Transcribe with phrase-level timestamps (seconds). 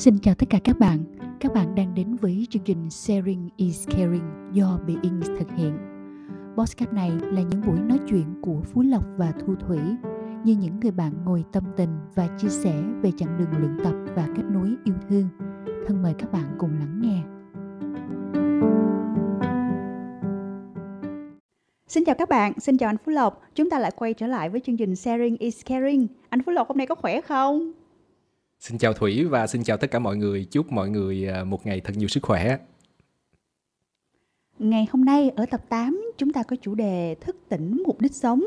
[0.00, 0.98] Xin chào tất cả các bạn.
[1.40, 5.78] Các bạn đang đến với chương trình Sharing is Caring do Being thực hiện.
[6.56, 9.78] Podcast này là những buổi nói chuyện của Phú Lộc và Thu Thủy
[10.44, 13.94] như những người bạn ngồi tâm tình và chia sẻ về chặng đường luyện tập
[14.16, 15.28] và kết nối yêu thương.
[15.86, 17.22] Thân mời các bạn cùng lắng nghe.
[21.88, 23.42] Xin chào các bạn, xin chào anh Phú Lộc.
[23.54, 26.06] Chúng ta lại quay trở lại với chương trình Sharing is Caring.
[26.28, 27.72] Anh Phú Lộc hôm nay có khỏe không?
[28.60, 30.46] Xin chào Thủy và xin chào tất cả mọi người.
[30.50, 32.58] Chúc mọi người à, một ngày thật nhiều sức khỏe.
[34.58, 38.14] Ngày hôm nay ở tập 8 chúng ta có chủ đề thức tỉnh mục đích
[38.14, 38.44] sống.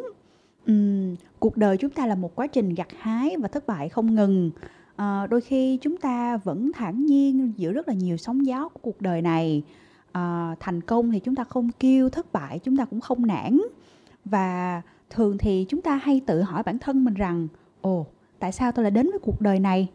[0.71, 4.15] Uhm, cuộc đời chúng ta là một quá trình gặt hái và thất bại không
[4.15, 4.51] ngừng.
[4.95, 8.79] À, đôi khi chúng ta vẫn thản nhiên giữa rất là nhiều sóng gió của
[8.81, 9.63] cuộc đời này.
[10.11, 13.61] À, thành công thì chúng ta không kêu, thất bại chúng ta cũng không nản.
[14.25, 17.47] Và thường thì chúng ta hay tự hỏi bản thân mình rằng,
[17.81, 18.05] ồ,
[18.39, 19.89] tại sao tôi lại đến với cuộc đời này?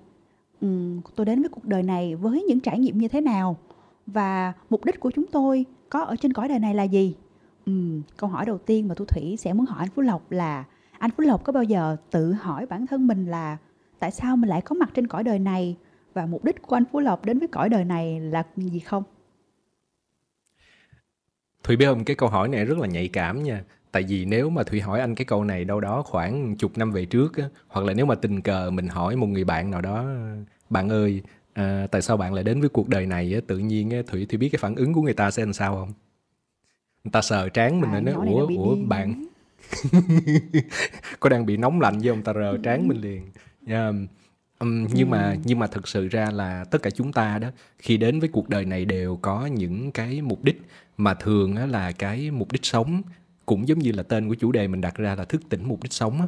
[0.61, 3.57] Um, tôi đến với cuộc đời này với những trải nghiệm như thế nào?
[4.07, 7.17] Và mục đích của chúng tôi có ở trên cõi đời này là gì?
[7.67, 10.65] Um, câu hỏi đầu tiên mà thu thủy sẽ muốn hỏi anh phú lộc là
[10.99, 13.57] anh phú lộc có bao giờ tự hỏi bản thân mình là
[13.99, 15.77] tại sao mình lại có mặt trên cõi đời này?
[16.15, 19.03] Và mục đích của anh phú lộc đến với cõi đời này là gì không?
[21.63, 24.51] Thủy biết không, cái câu hỏi này rất là nhạy cảm nha tại vì nếu
[24.51, 27.45] mà thủy hỏi anh cái câu này đâu đó khoảng chục năm về trước á,
[27.69, 30.05] hoặc là nếu mà tình cờ mình hỏi một người bạn nào đó
[30.71, 31.23] bạn ơi
[31.53, 34.27] à, tại sao bạn lại đến với cuộc đời này á, tự nhiên á, thủy
[34.29, 35.93] thủy biết cái phản ứng của người ta sẽ làm sao không?
[37.05, 39.25] Người ta sờ trán mình à, nói ủa ủa bạn
[41.21, 43.23] có đang bị nóng lạnh với ông ta rờ trán mình liền.
[43.67, 43.95] Yeah.
[44.61, 47.97] Um, nhưng mà nhưng mà thực sự ra là tất cả chúng ta đó khi
[47.97, 50.63] đến với cuộc đời này đều có những cái mục đích
[50.97, 53.03] mà thường á, là cái mục đích sống
[53.49, 55.83] cũng giống như là tên của chủ đề mình đặt ra là thức tỉnh mục
[55.83, 56.27] đích sống á.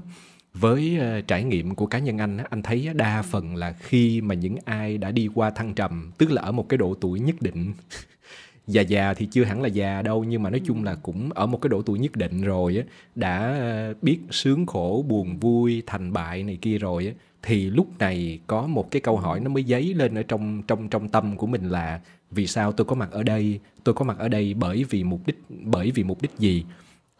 [0.54, 4.34] Với ờ, trải nghiệm của cá nhân anh anh thấy đa phần là khi mà
[4.34, 7.36] những ai đã đi qua thăng trầm, tức là ở một cái độ tuổi nhất
[7.40, 7.72] định,
[8.66, 11.46] già già thì chưa hẳn là già đâu, nhưng mà nói chung là cũng ở
[11.46, 15.82] một cái độ tuổi nhất định rồi á, đã ờ, biết sướng khổ, buồn vui,
[15.86, 19.50] thành bại này kia rồi á, thì lúc này có một cái câu hỏi nó
[19.50, 22.94] mới dấy lên ở trong trong trong tâm của mình là vì sao tôi có
[22.94, 23.60] mặt ở đây?
[23.84, 26.64] Tôi có mặt ở đây bởi vì mục đích, bởi vì mục đích gì?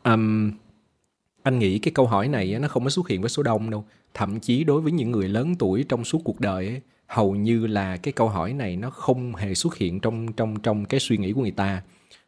[0.05, 0.53] Um,
[1.43, 3.85] anh nghĩ cái câu hỏi này nó không có xuất hiện với số đông đâu.
[4.15, 7.67] Thậm chí đối với những người lớn tuổi trong suốt cuộc đời ấy, hầu như
[7.67, 11.17] là cái câu hỏi này nó không hề xuất hiện trong trong trong cái suy
[11.17, 11.83] nghĩ của người ta.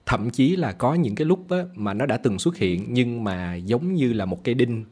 [0.07, 3.25] Thậm chí là có những cái lúc á, mà nó đã từng xuất hiện nhưng
[3.25, 4.85] mà giống như là một cây đinh.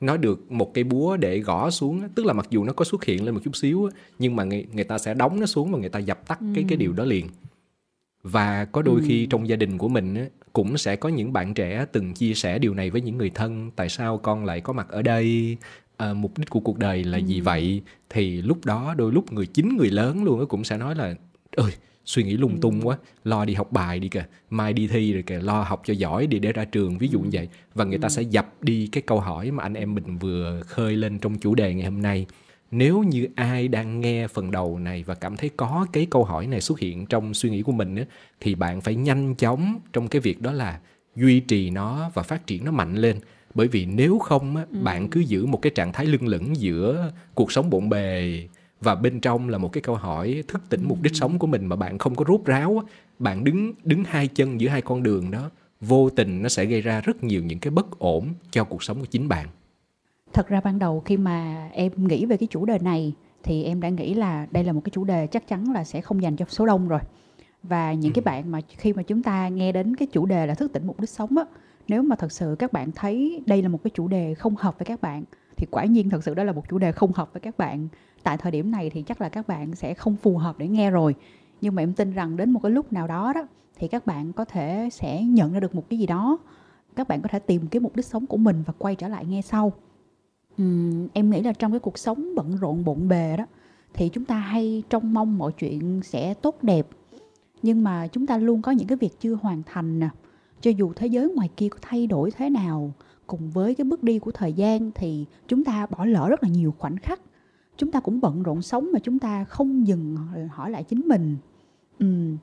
[0.00, 3.04] Nó được một cây búa để gõ xuống tức là mặc dù nó có xuất
[3.04, 5.78] hiện lên một chút xíu nhưng mà người, người ta sẽ đóng nó xuống và
[5.78, 7.26] người ta dập tắt cái cái điều đó liền
[8.22, 9.04] và có đôi ừ.
[9.08, 12.34] khi trong gia đình của mình á, cũng sẽ có những bạn trẻ từng chia
[12.34, 15.56] sẻ điều này với những người thân tại sao con lại có mặt ở đây?
[15.96, 17.24] À, mục đích của cuộc đời là ừ.
[17.24, 17.82] gì vậy?
[18.10, 21.14] Thì lúc đó đôi lúc người chính người lớn luôn cũng sẽ nói là
[21.56, 21.72] ơi
[22.04, 25.22] suy nghĩ lung tung quá lo đi học bài đi kìa mai đi thi rồi
[25.22, 27.48] kìa lo học cho giỏi đi để ra trường ví dụ như vậy.
[27.74, 30.96] Và người ta sẽ dập đi cái câu hỏi mà anh em mình vừa khơi
[30.96, 32.26] lên trong chủ đề ngày hôm nay
[32.72, 36.46] nếu như ai đang nghe phần đầu này và cảm thấy có cái câu hỏi
[36.46, 38.04] này xuất hiện trong suy nghĩ của mình á,
[38.40, 40.80] thì bạn phải nhanh chóng trong cái việc đó là
[41.16, 43.16] duy trì nó và phát triển nó mạnh lên
[43.54, 44.78] bởi vì nếu không á, ừ.
[44.82, 48.42] bạn cứ giữ một cái trạng thái lưng lửng giữa cuộc sống bộn bề
[48.80, 51.16] và bên trong là một cái câu hỏi thức tỉnh mục đích ừ.
[51.16, 54.60] sống của mình mà bạn không có rút ráo á, bạn đứng đứng hai chân
[54.60, 55.50] giữa hai con đường đó
[55.80, 59.00] vô tình nó sẽ gây ra rất nhiều những cái bất ổn cho cuộc sống
[59.00, 59.48] của chính bạn
[60.32, 63.80] thật ra ban đầu khi mà em nghĩ về cái chủ đề này thì em
[63.80, 66.36] đã nghĩ là đây là một cái chủ đề chắc chắn là sẽ không dành
[66.36, 67.00] cho số đông rồi.
[67.62, 68.14] Và những ừ.
[68.14, 70.86] cái bạn mà khi mà chúng ta nghe đến cái chủ đề là thức tỉnh
[70.86, 71.44] mục đích sống á
[71.88, 74.78] nếu mà thật sự các bạn thấy đây là một cái chủ đề không hợp
[74.78, 75.24] với các bạn
[75.56, 77.88] thì quả nhiên thật sự đó là một chủ đề không hợp với các bạn.
[78.22, 80.90] Tại thời điểm này thì chắc là các bạn sẽ không phù hợp để nghe
[80.90, 81.14] rồi.
[81.60, 83.46] Nhưng mà em tin rằng đến một cái lúc nào đó đó
[83.78, 86.38] thì các bạn có thể sẽ nhận ra được một cái gì đó.
[86.96, 89.24] Các bạn có thể tìm cái mục đích sống của mình và quay trở lại
[89.26, 89.72] nghe sau
[90.58, 93.46] Ừm, em nghĩ là trong cái cuộc sống bận rộn bộn bề đó
[93.94, 96.86] thì chúng ta hay trông mong mọi chuyện sẽ tốt đẹp.
[97.62, 100.08] Nhưng mà chúng ta luôn có những cái việc chưa hoàn thành nè.
[100.60, 102.92] Cho dù thế giới ngoài kia có thay đổi thế nào
[103.26, 106.48] cùng với cái bước đi của thời gian thì chúng ta bỏ lỡ rất là
[106.48, 107.20] nhiều khoảnh khắc.
[107.76, 110.16] Chúng ta cũng bận rộn sống mà chúng ta không dừng
[110.50, 111.36] hỏi lại chính mình.
[111.98, 112.36] Ừm,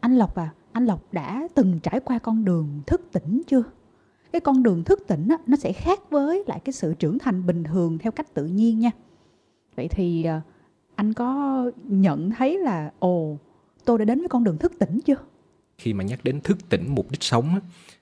[0.00, 3.62] anh lộc à anh lộc đã từng trải qua con đường thức tỉnh chưa?
[4.32, 7.46] Cái con đường thức tỉnh á, nó sẽ khác với lại cái sự trưởng thành
[7.46, 8.90] bình thường theo cách tự nhiên nha.
[9.76, 10.42] Vậy thì à,
[10.94, 13.36] anh có nhận thấy là ồ
[13.84, 15.16] tôi đã đến với con đường thức tỉnh chưa?
[15.78, 17.60] Khi mà nhắc đến thức tỉnh mục đích sống á,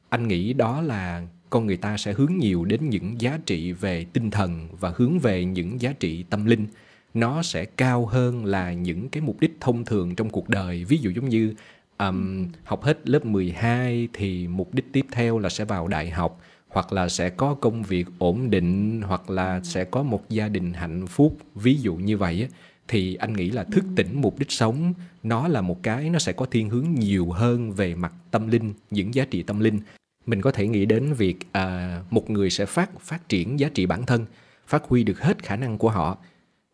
[0.08, 4.06] anh nghĩ đó là con người ta sẽ hướng nhiều đến những giá trị về
[4.12, 6.66] tinh thần và hướng về những giá trị tâm linh.
[7.14, 10.84] Nó sẽ cao hơn là những cái mục đích thông thường trong cuộc đời.
[10.84, 11.54] Ví dụ giống như
[11.98, 16.40] um, học hết lớp 12 thì mục đích tiếp theo là sẽ vào đại học
[16.68, 20.72] hoặc là sẽ có công việc ổn định hoặc là sẽ có một gia đình
[20.72, 21.36] hạnh phúc.
[21.54, 22.48] Ví dụ như vậy á
[22.88, 26.32] thì anh nghĩ là thức tỉnh mục đích sống nó là một cái nó sẽ
[26.32, 29.80] có thiên hướng nhiều hơn về mặt tâm linh những giá trị tâm linh.
[30.26, 33.86] Mình có thể nghĩ đến việc à, một người sẽ phát phát triển giá trị
[33.86, 34.26] bản thân
[34.66, 36.18] phát huy được hết khả năng của họ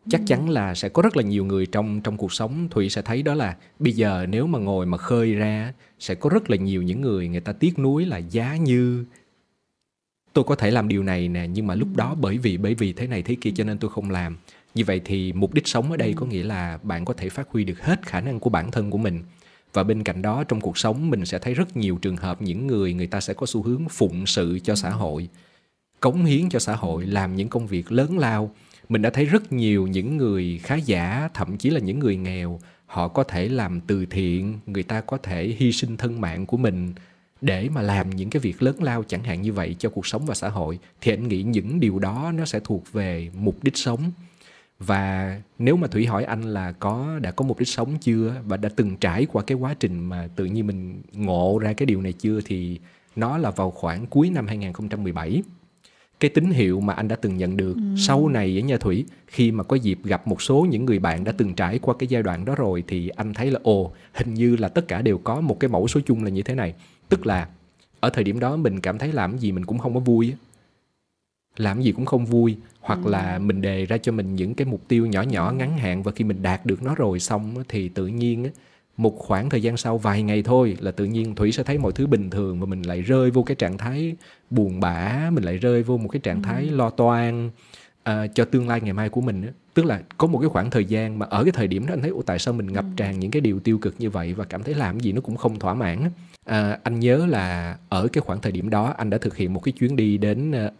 [0.09, 3.01] chắc chắn là sẽ có rất là nhiều người trong trong cuộc sống thủy sẽ
[3.01, 6.57] thấy đó là bây giờ nếu mà ngồi mà khơi ra sẽ có rất là
[6.57, 9.05] nhiều những người người ta tiếc nuối là giá như
[10.35, 12.93] tôi có thể làm điều này nè nhưng mà lúc đó bởi vì bởi vì
[12.93, 14.37] thế này thế kia cho nên tôi không làm.
[14.75, 17.49] Như vậy thì mục đích sống ở đây có nghĩa là bạn có thể phát
[17.49, 19.23] huy được hết khả năng của bản thân của mình.
[19.73, 22.67] Và bên cạnh đó trong cuộc sống mình sẽ thấy rất nhiều trường hợp những
[22.67, 25.29] người người ta sẽ có xu hướng phụng sự cho xã hội
[25.99, 28.51] cống hiến cho xã hội làm những công việc lớn lao
[28.89, 32.59] mình đã thấy rất nhiều những người khá giả, thậm chí là những người nghèo,
[32.85, 36.57] họ có thể làm từ thiện, người ta có thể hy sinh thân mạng của
[36.57, 36.93] mình
[37.41, 40.25] để mà làm những cái việc lớn lao chẳng hạn như vậy cho cuộc sống
[40.25, 43.77] và xã hội, thì anh nghĩ những điều đó nó sẽ thuộc về mục đích
[43.77, 44.11] sống.
[44.79, 48.57] Và nếu mà thủy hỏi anh là có, đã có mục đích sống chưa và
[48.57, 52.01] đã từng trải qua cái quá trình mà tự nhiên mình ngộ ra cái điều
[52.01, 52.79] này chưa thì
[53.15, 55.43] nó là vào khoảng cuối năm 2017
[56.19, 57.81] cái tín hiệu mà anh đã từng nhận được ừ.
[57.97, 61.23] sau này ở nhà thủy khi mà có dịp gặp một số những người bạn
[61.23, 64.33] đã từng trải qua cái giai đoạn đó rồi thì anh thấy là ồ hình
[64.33, 66.73] như là tất cả đều có một cái mẫu số chung là như thế này
[67.09, 67.47] tức là
[67.99, 70.33] ở thời điểm đó mình cảm thấy làm gì mình cũng không có vui
[71.57, 73.09] làm gì cũng không vui hoặc ừ.
[73.09, 76.11] là mình đề ra cho mình những cái mục tiêu nhỏ nhỏ ngắn hạn và
[76.11, 78.47] khi mình đạt được nó rồi xong thì tự nhiên
[78.97, 81.91] một khoảng thời gian sau vài ngày thôi là tự nhiên thủy sẽ thấy mọi
[81.91, 84.15] thứ bình thường và mình lại rơi vô cái trạng thái
[84.49, 86.75] buồn bã mình lại rơi vô một cái trạng thái ừ.
[86.75, 87.47] lo toan
[88.09, 90.85] uh, cho tương lai ngày mai của mình tức là có một cái khoảng thời
[90.85, 92.89] gian mà ở cái thời điểm đó anh thấy tại sao mình ngập ừ.
[92.97, 95.37] tràn những cái điều tiêu cực như vậy và cảm thấy làm gì nó cũng
[95.37, 96.09] không thỏa mãn
[96.45, 99.59] à, anh nhớ là ở cái khoảng thời điểm đó anh đã thực hiện một
[99.59, 100.71] cái chuyến đi đến uh,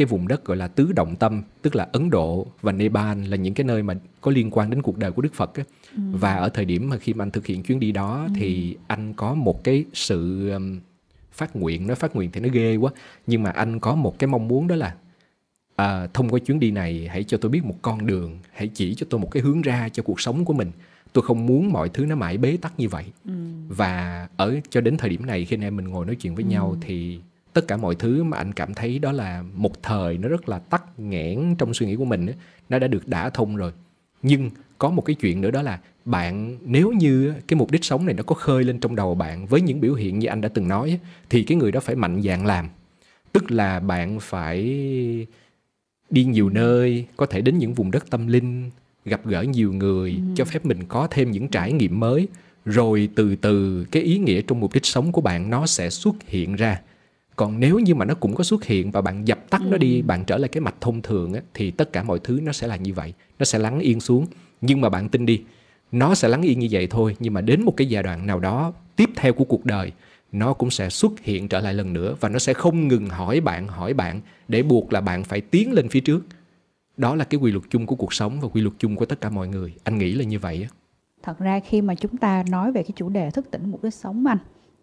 [0.00, 3.36] cái vùng đất gọi là tứ động tâm tức là Ấn Độ và Nepal là
[3.36, 5.64] những cái nơi mà có liên quan đến cuộc đời của Đức Phật ấy.
[5.96, 6.02] Ừ.
[6.12, 8.32] và ở thời điểm mà khi mà anh thực hiện chuyến đi đó ừ.
[8.36, 10.80] thì anh có một cái sự um,
[11.32, 12.90] phát nguyện nói phát nguyện thì nó ghê quá
[13.26, 14.94] nhưng mà anh có một cái mong muốn đó là
[15.76, 18.94] à, thông qua chuyến đi này hãy cho tôi biết một con đường hãy chỉ
[18.94, 20.70] cho tôi một cái hướng ra cho cuộc sống của mình
[21.12, 23.32] tôi không muốn mọi thứ nó mãi bế tắc như vậy ừ.
[23.68, 26.44] và ở cho đến thời điểm này khi anh em mình ngồi nói chuyện với
[26.44, 26.48] ừ.
[26.48, 27.20] nhau thì
[27.52, 30.58] tất cả mọi thứ mà anh cảm thấy đó là một thời nó rất là
[30.58, 32.26] tắc nghẽn trong suy nghĩ của mình
[32.68, 33.72] nó đã được đả thông rồi.
[34.22, 38.06] Nhưng có một cái chuyện nữa đó là bạn nếu như cái mục đích sống
[38.06, 40.48] này nó có khơi lên trong đầu bạn với những biểu hiện như anh đã
[40.48, 40.98] từng nói
[41.30, 42.68] thì cái người đó phải mạnh dạn làm.
[43.32, 44.62] Tức là bạn phải
[46.10, 48.70] đi nhiều nơi có thể đến những vùng đất tâm linh
[49.04, 50.22] gặp gỡ nhiều người ừ.
[50.36, 52.28] cho phép mình có thêm những trải nghiệm mới.
[52.64, 56.14] Rồi từ từ cái ý nghĩa trong mục đích sống của bạn nó sẽ xuất
[56.26, 56.80] hiện ra
[57.40, 59.68] còn nếu như mà nó cũng có xuất hiện và bạn dập tắt ừ.
[59.70, 60.02] nó đi ừ.
[60.06, 62.66] bạn trở lại cái mạch thông thường á, thì tất cả mọi thứ nó sẽ
[62.66, 63.12] là như vậy.
[63.38, 64.26] Nó sẽ lắng yên xuống.
[64.60, 65.42] Nhưng mà bạn tin đi
[65.92, 67.16] nó sẽ lắng yên như vậy thôi.
[67.18, 69.92] Nhưng mà đến một cái giai đoạn nào đó tiếp theo của cuộc đời
[70.32, 73.40] nó cũng sẽ xuất hiện trở lại lần nữa và nó sẽ không ngừng hỏi
[73.40, 76.26] bạn hỏi bạn để buộc là bạn phải tiến lên phía trước.
[76.96, 79.20] Đó là cái quy luật chung của cuộc sống và quy luật chung của tất
[79.20, 79.74] cả mọi người.
[79.84, 80.68] Anh nghĩ là như vậy á.
[81.22, 83.94] Thật ra khi mà chúng ta nói về cái chủ đề thức tỉnh mục đích
[83.94, 84.38] sống anh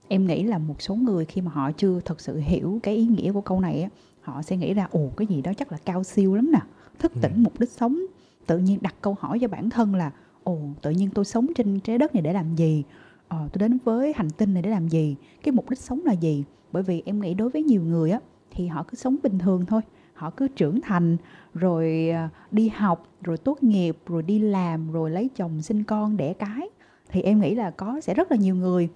[0.08, 3.06] em nghĩ là một số người khi mà họ chưa thật sự hiểu cái ý
[3.06, 3.90] nghĩa của câu này á
[4.22, 6.60] họ sẽ nghĩ ra ồ cái gì đó chắc là cao siêu lắm nè
[7.00, 7.40] thức tỉnh ừ.
[7.40, 8.00] mục đích sống.
[8.46, 10.12] Tự nhiên đặt câu hỏi cho bản thân là
[10.44, 12.84] ồ tự nhiên tôi sống trên trái đất này để làm gì?
[13.28, 15.16] Ờ, tôi đến với hành tinh này để làm gì?
[15.44, 16.44] Cái mục đích sống là gì?
[16.72, 18.20] Bởi vì em nghĩ đối với nhiều người á
[18.52, 19.82] thì họ cứ sống bình thường thôi
[20.14, 21.18] họ cứ trưởng thành
[21.54, 26.18] rồi à, đi học rồi tốt nghiệp rồi đi làm rồi lấy chồng sinh con
[26.18, 26.70] đẻ cái.
[27.10, 28.90] Thì em nghĩ là có sẽ rất là nhiều người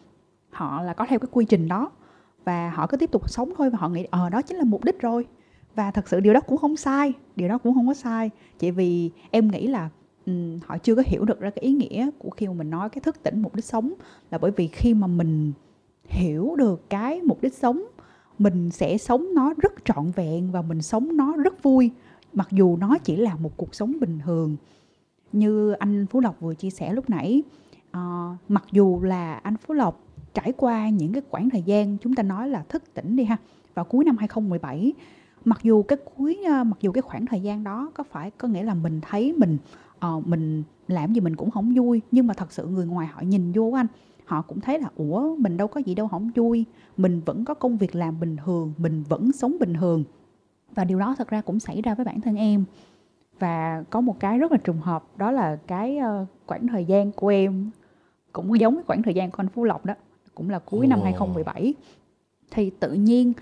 [0.52, 1.92] họ là có theo cái quy trình đó
[2.46, 4.84] và họ cứ tiếp tục sống thôi và họ nghĩ ờ đó chính là mục
[4.84, 5.26] đích rồi.
[5.76, 8.30] Và thật sự điều đó cũng không sai điều đó cũng không có sai.
[8.60, 9.90] Chỉ vì em nghĩ là
[10.26, 12.90] um, họ chưa có hiểu được ra cái ý nghĩa của khi mà mình nói
[12.90, 13.94] cái thức tỉnh mục đích sống
[14.32, 15.54] là bởi vì khi mà mình
[16.06, 17.84] hiểu được cái mục đích sống
[18.40, 21.92] mình sẽ sống nó rất trọn vẹn và mình sống nó rất vui
[22.34, 24.56] mặc dù nó chỉ là một cuộc sống bình thường.
[25.32, 27.44] Như anh phú lộc vừa chia sẻ lúc nãy
[27.98, 30.04] uh, mặc dù là anh phú lộc
[30.34, 33.38] trải qua những cái khoảng thời gian chúng ta nói là thức tỉnh đi ha
[33.74, 34.94] vào cuối năm 2017
[35.46, 38.48] mặc dù cái cuối ờ, mặc dù cái khoảng thời gian đó có phải có
[38.48, 39.58] nghĩa là mình thấy mình
[40.06, 43.22] uh, mình làm gì mình cũng không vui nhưng mà thật sự người ngoài họ
[43.22, 43.88] nhìn vô anh
[44.26, 46.66] họ cũng thấy là ủa mình đâu có gì đâu không vui
[46.98, 50.04] mình vẫn có công việc làm bình thường mình vẫn sống bình thường.
[50.76, 52.64] Và điều đó thật ra cũng xảy ra với bản thân em.
[53.40, 57.12] Và có một cái rất là trùng hợp đó là cái uh, khoảng thời gian
[57.12, 57.70] của em
[58.34, 59.94] cũng giống với khoảng thời gian của anh Phú Lộc đó
[60.36, 61.74] cũng là cuối năm 2017
[62.52, 63.34] thì tự nhiên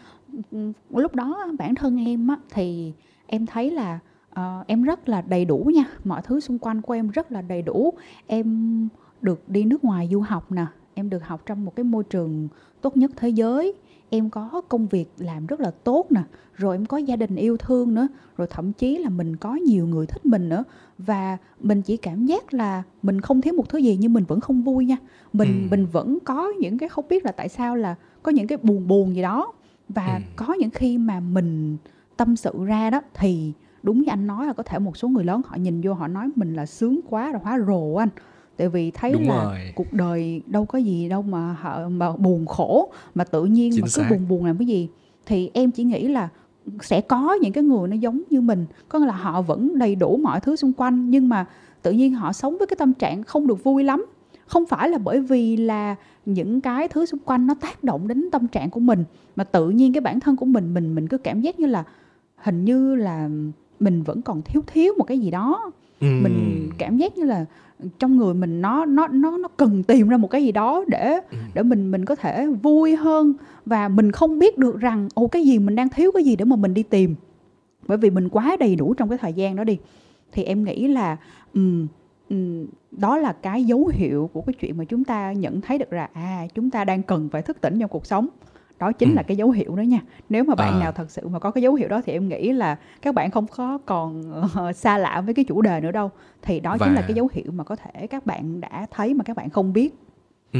[0.89, 2.93] lúc đó bản thân em á, thì
[3.27, 3.99] em thấy là
[4.31, 5.85] uh, em rất là đầy đủ nha.
[6.03, 7.93] Mọi thứ xung quanh của em rất là đầy đủ.
[8.27, 8.87] Em
[9.21, 10.65] được đi nước ngoài du học nè.
[10.93, 12.47] Em được học trong một cái môi trường
[12.81, 13.73] tốt nhất thế giới
[14.09, 16.21] em có công việc làm rất là tốt nè
[16.53, 19.87] rồi em có gia đình yêu thương nữa rồi thậm chí là mình có nhiều
[19.87, 20.63] người thích mình nữa
[20.97, 24.39] và mình chỉ cảm giác là mình không thiếu một thứ gì nhưng mình vẫn
[24.39, 24.97] không vui nha
[25.33, 25.67] mình ừ.
[25.71, 28.87] mình vẫn có những cái không biết là tại sao là có những cái buồn
[28.87, 29.53] buồn gì đó
[29.89, 30.21] và ừ.
[30.35, 31.77] có những khi mà mình
[32.17, 35.23] tâm sự ra đó thì đúng như anh nói là có thể một số người
[35.23, 38.09] lớn họ nhìn vô họ nói mình là sướng quá rồi hóa rồ anh
[38.59, 39.57] tại vì thấy Đúng là rồi.
[39.75, 43.81] cuộc đời đâu có gì đâu mà họ mà buồn khổ mà tự nhiên Chính
[43.81, 44.07] mà cứ xác.
[44.09, 44.89] buồn buồn làm cái gì
[45.25, 46.29] thì em chỉ nghĩ là
[46.81, 49.95] sẽ có những cái người nó giống như mình có nghĩa là họ vẫn đầy
[49.95, 51.45] đủ mọi thứ xung quanh nhưng mà
[51.81, 54.05] tự nhiên họ sống với cái tâm trạng không được vui lắm
[54.45, 58.25] không phải là bởi vì là những cái thứ xung quanh nó tác động đến
[58.31, 59.03] tâm trạng của mình
[59.35, 61.83] mà tự nhiên cái bản thân của mình mình mình cứ cảm giác như là
[62.35, 63.29] hình như là
[63.79, 66.07] mình vẫn còn thiếu thiếu một cái gì đó ừ.
[66.21, 67.45] mình cảm giác như là
[67.99, 71.19] trong người mình nó nó nó nó cần tìm ra một cái gì đó để
[71.31, 71.37] ừ.
[71.53, 73.33] để mình mình có thể vui hơn
[73.65, 76.45] và mình không biết được rằng ồ cái gì mình đang thiếu cái gì để
[76.45, 77.15] mà mình đi tìm
[77.87, 79.77] bởi vì mình quá đầy đủ trong cái thời gian đó đi
[80.31, 81.17] thì em nghĩ là
[81.53, 81.87] um,
[82.29, 85.93] um, đó là cái dấu hiệu của cái chuyện mà chúng ta nhận thấy được
[85.93, 88.27] là à chúng ta đang cần phải thức tỉnh trong cuộc sống
[88.79, 89.15] đó chính ừ.
[89.15, 89.99] là cái dấu hiệu đó nha.
[90.29, 90.79] Nếu mà bạn à.
[90.79, 93.31] nào thật sự mà có cái dấu hiệu đó thì em nghĩ là các bạn
[93.31, 94.33] không có còn
[94.69, 96.11] uh, xa lạ với cái chủ đề nữa đâu.
[96.41, 96.85] Thì đó và...
[96.85, 99.49] chính là cái dấu hiệu mà có thể các bạn đã thấy mà các bạn
[99.49, 99.95] không biết.
[100.53, 100.59] Ừ,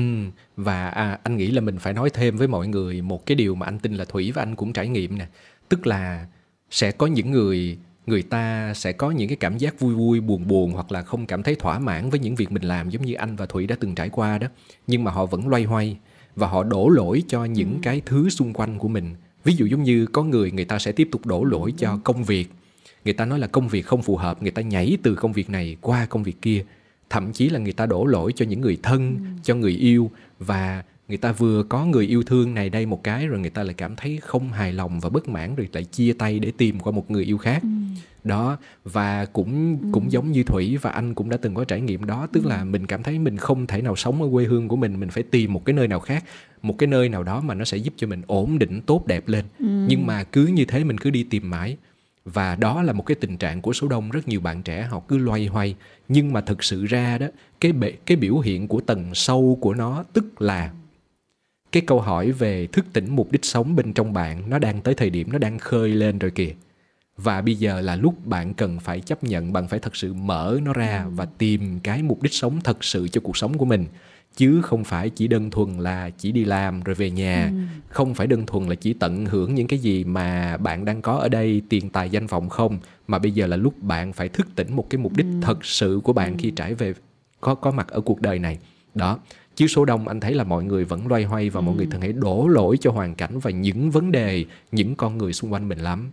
[0.55, 3.55] và à, anh nghĩ là mình phải nói thêm với mọi người một cái điều
[3.55, 5.27] mà anh tin là Thủy và anh cũng trải nghiệm nè.
[5.69, 6.27] Tức là
[6.69, 10.47] sẽ có những người người ta sẽ có những cái cảm giác vui vui buồn
[10.47, 13.13] buồn hoặc là không cảm thấy thỏa mãn với những việc mình làm giống như
[13.13, 14.47] anh và thủy đã từng trải qua đó.
[14.87, 15.97] Nhưng mà họ vẫn loay hoay
[16.39, 17.79] và họ đổ lỗi cho những ừ.
[17.81, 20.91] cái thứ xung quanh của mình ví dụ giống như có người người ta sẽ
[20.91, 21.97] tiếp tục đổ lỗi cho ừ.
[22.03, 22.49] công việc
[23.05, 25.49] người ta nói là công việc không phù hợp người ta nhảy từ công việc
[25.49, 26.65] này qua công việc kia
[27.09, 29.25] thậm chí là người ta đổ lỗi cho những người thân ừ.
[29.43, 33.27] cho người yêu và người ta vừa có người yêu thương này đây một cái
[33.27, 36.13] rồi người ta lại cảm thấy không hài lòng và bất mãn rồi lại chia
[36.13, 37.69] tay để tìm qua một người yêu khác ừ.
[38.23, 39.89] Đó và cũng ừ.
[39.91, 42.49] cũng giống như thủy và anh cũng đã từng có trải nghiệm đó tức ừ.
[42.49, 45.09] là mình cảm thấy mình không thể nào sống ở quê hương của mình mình
[45.09, 46.23] phải tìm một cái nơi nào khác
[46.61, 49.27] một cái nơi nào đó mà nó sẽ giúp cho mình ổn định tốt đẹp
[49.27, 49.85] lên ừ.
[49.87, 51.77] nhưng mà cứ như thế mình cứ đi tìm mãi
[52.25, 54.99] và đó là một cái tình trạng của số đông rất nhiều bạn trẻ họ
[55.07, 55.75] cứ loay hoay
[56.07, 57.27] nhưng mà thực sự ra đó
[57.59, 60.71] cái bệ, cái biểu hiện của tầng sâu của nó tức là
[61.71, 64.93] cái câu hỏi về thức tỉnh mục đích sống bên trong bạn nó đang tới
[64.93, 66.53] thời điểm nó đang khơi lên rồi kìa
[67.23, 70.59] và bây giờ là lúc bạn cần phải chấp nhận bạn phải thật sự mở
[70.63, 73.85] nó ra và tìm cái mục đích sống thật sự cho cuộc sống của mình
[74.35, 77.57] chứ không phải chỉ đơn thuần là chỉ đi làm rồi về nhà ừ.
[77.89, 81.13] không phải đơn thuần là chỉ tận hưởng những cái gì mà bạn đang có
[81.13, 84.47] ở đây tiền tài danh vọng không mà bây giờ là lúc bạn phải thức
[84.55, 85.39] tỉnh một cái mục đích ừ.
[85.41, 86.35] thật sự của bạn ừ.
[86.39, 86.93] khi trải về
[87.41, 88.57] có có mặt ở cuộc đời này
[88.95, 89.19] đó
[89.55, 91.63] chứ số đông anh thấy là mọi người vẫn loay hoay và ừ.
[91.63, 95.17] mọi người thường hay đổ lỗi cho hoàn cảnh và những vấn đề những con
[95.17, 96.11] người xung quanh mình lắm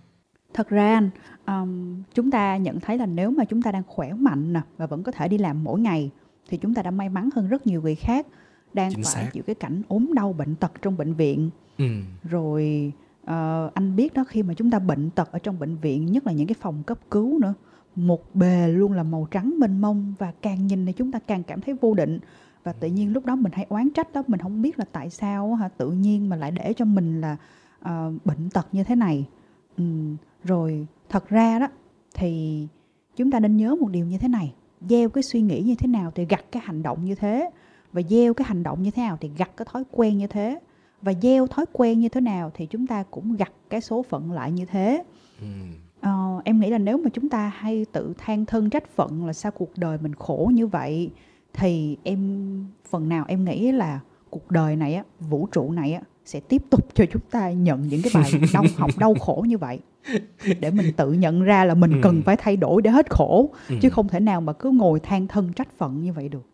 [0.56, 1.00] thật ra
[1.46, 4.86] um, chúng ta nhận thấy là nếu mà chúng ta đang khỏe mạnh nè và
[4.86, 6.10] vẫn có thể đi làm mỗi ngày
[6.48, 8.26] thì chúng ta đã may mắn hơn rất nhiều người khác
[8.72, 9.30] đang Chính phải xác.
[9.32, 11.84] chịu cái cảnh ốm đau bệnh tật trong bệnh viện ừ.
[12.22, 16.12] rồi uh, anh biết đó khi mà chúng ta bệnh tật ở trong bệnh viện
[16.12, 17.54] nhất là những cái phòng cấp cứu nữa
[17.96, 21.42] một bề luôn là màu trắng mênh mông và càng nhìn thì chúng ta càng
[21.42, 22.18] cảm thấy vô định
[22.64, 25.10] và tự nhiên lúc đó mình hay oán trách đó mình không biết là tại
[25.10, 27.36] sao hả tự nhiên mà lại để cho mình là
[27.80, 29.26] uh, bệnh tật như thế này
[29.76, 29.84] ừ,
[30.46, 31.68] rồi thật ra đó
[32.14, 32.66] thì
[33.16, 34.54] chúng ta nên nhớ một điều như thế này.
[34.80, 37.50] Gieo cái suy nghĩ như thế nào thì gặt cái hành động như thế.
[37.92, 40.60] Và gieo cái hành động như thế nào thì gặt cái thói quen như thế.
[41.02, 44.32] Và gieo thói quen như thế nào thì chúng ta cũng gặt cái số phận
[44.32, 45.02] lại như thế.
[45.40, 45.46] Ừ.
[46.00, 49.32] ờ, em nghĩ là nếu mà chúng ta hay tự than thân trách phận là
[49.32, 51.10] sao cuộc đời mình khổ như vậy
[51.52, 52.20] thì em
[52.88, 54.00] phần nào em nghĩ là
[54.30, 57.88] cuộc đời này á vũ trụ này á sẽ tiếp tục cho chúng ta nhận
[57.88, 59.78] những cái bài đau học đau khổ như vậy
[60.60, 61.98] để mình tự nhận ra là mình ừ.
[62.02, 63.76] cần phải thay đổi để hết khổ ừ.
[63.82, 66.46] chứ không thể nào mà cứ ngồi than thân trách phận như vậy được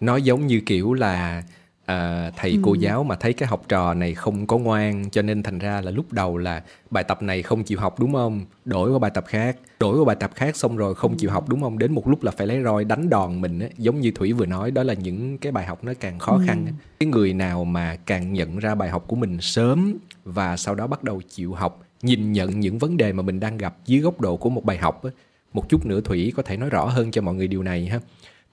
[0.00, 1.42] nó giống như kiểu là
[1.86, 2.58] à, thầy ừ.
[2.62, 5.80] cô giáo mà thấy cái học trò này không có ngoan cho nên thành ra
[5.80, 9.10] là lúc đầu là bài tập này không chịu học đúng không đổi qua bài
[9.14, 11.92] tập khác đổi qua bài tập khác xong rồi không chịu học đúng không đến
[11.92, 14.70] một lúc là phải lấy roi đánh đòn mình á giống như thủy vừa nói
[14.70, 16.42] đó là những cái bài học nó càng khó ừ.
[16.46, 16.66] khăn
[17.00, 20.86] cái người nào mà càng nhận ra bài học của mình sớm và sau đó
[20.86, 24.20] bắt đầu chịu học nhìn nhận những vấn đề mà mình đang gặp dưới góc
[24.20, 25.10] độ của một bài học á
[25.52, 28.00] một chút nữa thủy có thể nói rõ hơn cho mọi người điều này ha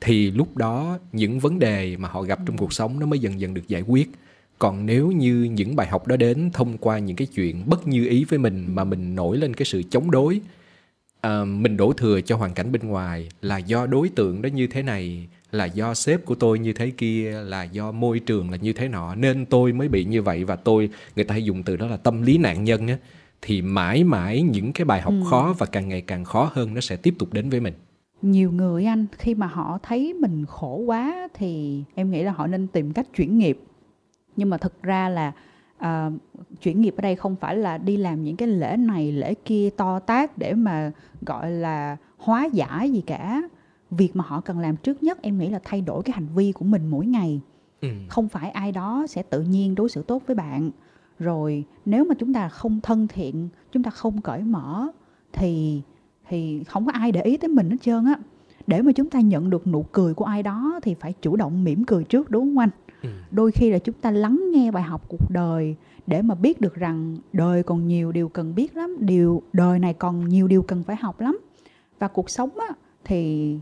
[0.02, 3.40] thì lúc đó những vấn đề mà họ gặp trong cuộc sống nó mới dần
[3.40, 4.10] dần được giải quyết.
[4.60, 8.08] Còn nếu như những bài học đó đến thông qua những cái chuyện bất như
[8.08, 10.42] ý với mình mà mình nổi lên cái sự chống đối
[11.24, 14.68] à, mình đổ thừa cho hoàn cảnh bên ngoài là do đối tượng đó như
[14.68, 18.58] thế này là do sếp của tôi như thế kia là do môi trường là
[18.58, 21.64] như thế nọ nên tôi mới bị như vậy và tôi người ta hay dùng
[21.64, 22.98] từ đó là tâm lý nạn nhân á
[23.42, 25.30] thì mãi mãi những cái bài học ừ.
[25.30, 27.74] khó và càng ngày càng khó hơn nó sẽ tiếp tục đến với mình
[28.24, 32.48] nhiều người anh khi mà họ thấy mình khổ quá thì em nghĩ là họ
[32.48, 33.60] nên tìm cách chuyển nghiệp.
[34.36, 35.32] Nhưng mà thực ra là
[35.80, 36.14] uh,
[36.62, 39.70] chuyển nghiệp ở đây không phải là đi làm những cái lễ này lễ kia
[39.78, 43.42] to tác để mà gọi là hóa giải gì cả.
[43.92, 46.52] Việc mà họ cần làm trước nhất em nghĩ là thay đổi cái hành vi
[46.52, 47.42] của mình mỗi ngày.
[47.82, 47.90] Ừ.
[48.10, 50.72] không phải ai đó sẽ tự nhiên đối xử tốt với bạn.
[51.20, 54.88] Rồi nếu mà chúng ta không thân thiện chúng ta không cởi mở
[55.34, 55.82] thì
[56.30, 58.16] thì không có ai để ý tới mình hết trơn á
[58.68, 61.64] để mà chúng ta nhận được nụ cười của ai đó thì phải chủ động
[61.64, 62.70] mỉm cười trước đúng không anh
[63.02, 63.10] ừ.
[63.32, 65.76] đôi khi là chúng ta lắng nghe bài học cuộc đời
[66.08, 69.94] để mà biết được rằng đời còn nhiều điều cần biết lắm điều đời này
[69.94, 71.40] còn nhiều điều cần phải học lắm
[72.00, 72.76] và cuộc sống á,
[73.06, 73.58] thì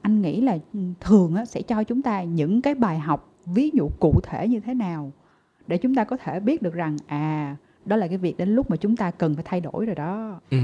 [0.00, 0.58] anh nghĩ là
[1.00, 4.60] thường á, sẽ cho chúng ta những cái bài học ví dụ cụ thể như
[4.60, 5.12] thế nào
[5.66, 8.70] để chúng ta có thể biết được rằng à đó là cái việc đến lúc
[8.70, 10.58] mà chúng ta cần phải thay đổi rồi đó ừ.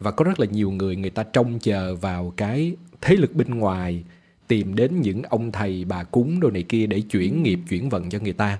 [0.00, 3.58] Và có rất là nhiều người người ta trông chờ vào cái thế lực bên
[3.58, 4.04] ngoài
[4.48, 7.40] tìm đến những ông thầy bà cúng đồ này kia để chuyển ừ.
[7.40, 8.58] nghiệp chuyển vận cho người ta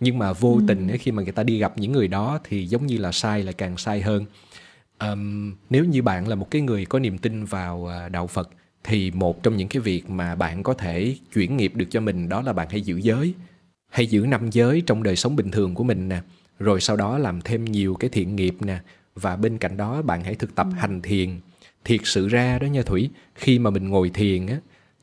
[0.00, 0.64] nhưng mà vô ừ.
[0.68, 3.42] tình khi mà người ta đi gặp những người đó thì giống như là sai
[3.42, 4.24] là càng sai hơn
[4.98, 8.50] um, nếu như bạn là một cái người có niềm tin vào à, đạo phật
[8.84, 12.28] thì một trong những cái việc mà bạn có thể chuyển nghiệp được cho mình
[12.28, 13.34] đó là bạn hãy giữ giới
[13.90, 16.20] hãy giữ năm giới trong đời sống bình thường của mình nè
[16.58, 18.78] rồi sau đó làm thêm nhiều cái thiện nghiệp nè
[19.20, 20.76] và bên cạnh đó bạn hãy thực tập ừ.
[20.78, 21.30] hành thiền.
[21.84, 24.56] Thiệt sự ra đó nha thủy khi mà mình ngồi thiền á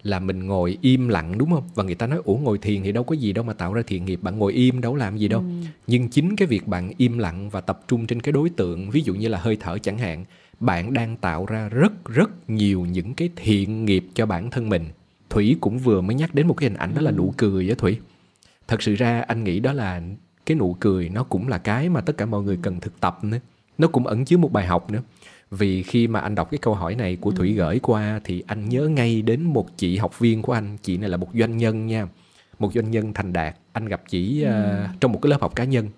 [0.04, 1.70] là mình ngồi im lặng đúng không?
[1.76, 3.82] Và người ta nói ủa ngồi thiền thì đâu có gì đâu mà tạo ra
[3.88, 4.20] thiện nghiệp.
[4.22, 5.40] Bạn ngồi im đâu làm gì đâu.
[5.40, 5.68] Ừ.
[5.88, 9.02] nhưng chính cái việc bạn im lặng và tập trung trên cái đối tượng ví
[9.02, 10.26] dụ như là hơi thở chẳng hạn
[10.60, 14.86] bạn đang tạo ra rất rất nhiều những cái thiện nghiệp cho bản thân mình.
[15.30, 17.76] Thủy cũng vừa mới nhắc đến một cái hình ảnh đó là nụ cười á
[17.78, 18.00] thủy.
[18.68, 20.02] Thật sự ra anh nghĩ đó là
[20.46, 23.24] cái nụ cười nó cũng là cái mà tất cả mọi người cần thực tập
[23.24, 23.40] nữa
[23.78, 25.02] nó cũng ẩn chứa một bài học nữa.
[25.52, 27.56] Vì khi mà anh đọc cái câu hỏi này của thủy ừ.
[27.56, 30.78] gửi qua thì anh nhớ ngay đến một chị học viên của anh.
[30.82, 32.08] Chị này là một doanh nhân nha.
[32.60, 33.56] Một doanh nhân thành đạt.
[33.74, 34.50] Anh gặp chị ừ.
[34.52, 35.90] uh, trong một cái lớp học cá nhân.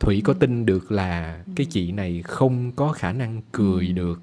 [0.00, 3.92] Thủy có tin được là cái chị này không có khả năng cười ừ.
[3.92, 4.20] được.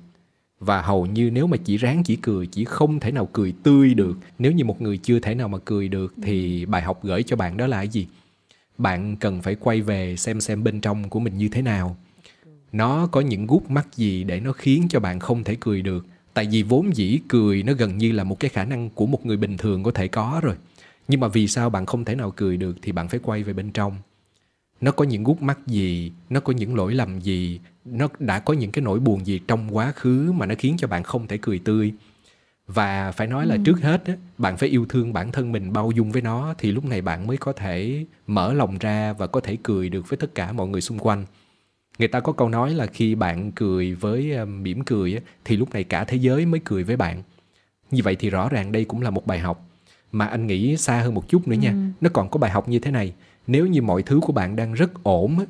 [0.59, 3.93] Và hầu như nếu mà chỉ ráng chỉ cười chỉ không thể nào cười tươi
[3.93, 4.17] được.
[4.39, 7.35] Nếu như một người chưa thể nào mà cười được thì bài học gửi cho
[7.35, 8.07] bạn đó là cái gì?
[8.77, 11.97] Bạn cần phải quay về xem xem bên trong của mình như thế nào
[12.73, 16.05] nó có những gút mắt gì để nó khiến cho bạn không thể cười được?
[16.33, 19.25] Tại vì vốn dĩ cười nó gần như là một cái khả năng của một
[19.25, 20.55] người bình thường có thể có rồi.
[21.07, 23.53] Nhưng mà vì sao bạn không thể nào cười được thì bạn phải quay về
[23.53, 23.97] bên trong.
[24.81, 26.11] Nó có những gút mắt gì?
[26.29, 27.59] Nó có những lỗi lầm gì?
[27.85, 30.87] Nó đã có những cái nỗi buồn gì trong quá khứ mà nó khiến cho
[30.87, 31.93] bạn không thể cười tươi?
[32.67, 33.61] Và phải nói là ừ.
[33.65, 36.71] trước hết á, bạn phải yêu thương bản thân mình bao dung với nó thì
[36.71, 40.17] lúc này bạn mới có thể mở lòng ra và có thể cười được với
[40.17, 41.25] tất cả mọi người xung quanh
[41.99, 45.73] người ta có câu nói là khi bạn cười với uh, mỉm cười thì lúc
[45.73, 47.23] này cả thế giới mới cười với bạn.
[47.91, 49.69] Như vậy thì rõ ràng đây cũng là một bài học.
[50.11, 51.77] Mà anh nghĩ xa hơn một chút nữa nha ừ.
[52.01, 53.13] nó còn có bài học như thế này.
[53.47, 55.45] Nếu như mọi thứ của bạn đang rất ổn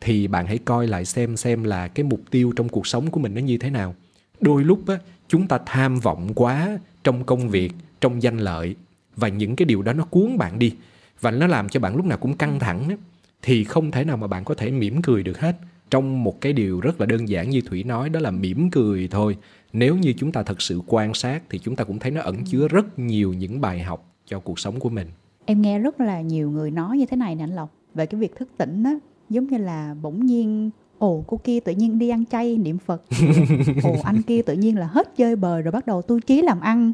[0.00, 3.20] thì bạn hãy coi lại xem xem là cái mục tiêu trong cuộc sống của
[3.20, 3.94] mình nó như thế nào.
[4.40, 4.80] Đôi lúc
[5.28, 8.76] chúng ta tham vọng quá trong công việc trong danh lợi
[9.16, 10.74] và những cái điều đó nó cuốn bạn đi
[11.20, 12.96] và nó làm cho bạn lúc nào cũng căng thẳng
[13.42, 15.56] thì không thể nào mà bạn có thể mỉm cười được hết
[15.90, 19.08] trong một cái điều rất là đơn giản như thủy nói đó là mỉm cười
[19.10, 19.36] thôi.
[19.72, 22.44] Nếu như chúng ta thật sự quan sát thì chúng ta cũng thấy nó ẩn
[22.44, 25.06] chứa rất nhiều những bài học cho cuộc sống của mình.
[25.44, 28.20] Em nghe rất là nhiều người nói như thế này nè anh lộc về cái
[28.20, 28.94] việc thức tỉnh á
[29.30, 33.02] giống như là bỗng nhiên ồ cô kia tự nhiên đi ăn chay niệm phật.
[33.84, 36.60] Ồ anh kia tự nhiên là hết chơi bời rồi bắt đầu tu trí làm
[36.60, 36.92] ăn.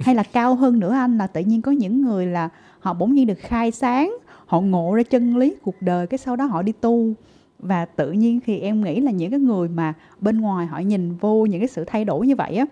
[0.00, 2.48] Hay là cao hơn nữa anh là tự nhiên có những người là
[2.80, 6.36] họ bỗng nhiên được khai sáng họ ngộ ra chân lý cuộc đời cái sau
[6.36, 7.14] đó họ đi tu
[7.62, 11.14] và tự nhiên thì em nghĩ là những cái người mà bên ngoài họ nhìn
[11.14, 12.66] vô những cái sự thay đổi như vậy á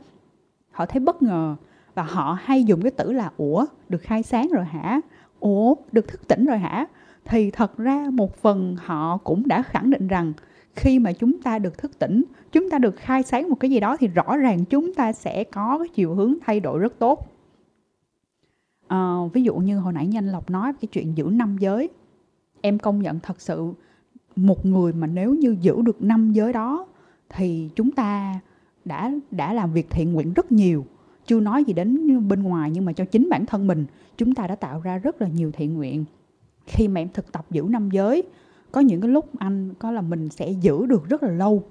[0.70, 1.57] họ thấy bất ngờ
[1.94, 5.00] và họ hay dùng cái từ là ủa được khai sáng rồi hả?
[5.40, 6.87] Ủa được thức tỉnh rồi hả?
[7.24, 10.33] Thì thật ra một phần họ cũng đã khẳng định rằng
[10.74, 13.81] khi mà chúng ta được thức tỉnh chúng ta được khai sáng một cái gì
[13.81, 17.26] đó thì rõ ràng chúng ta sẽ có cái chiều hướng thay đổi rất tốt.
[18.88, 21.88] À, ví dụ như hồi nãy nhanh lộc nói cái chuyện giữ năm giới
[22.61, 23.72] em công nhận thật sự
[24.46, 26.87] một người mà nếu như giữ được năm giới đó,
[27.29, 28.40] thì chúng ta
[28.85, 30.87] đã đã làm việc thiện nguyện rất nhiều.
[31.26, 34.46] Chưa nói gì đến bên ngoài, nhưng mà cho chính bản thân mình, chúng ta
[34.46, 36.05] đã tạo ra rất là nhiều thiện nguyện.
[36.66, 38.22] Khi mà em thực tập giữ năm giới,
[38.72, 41.62] có những cái lúc anh có là mình sẽ giữ được rất là lâu,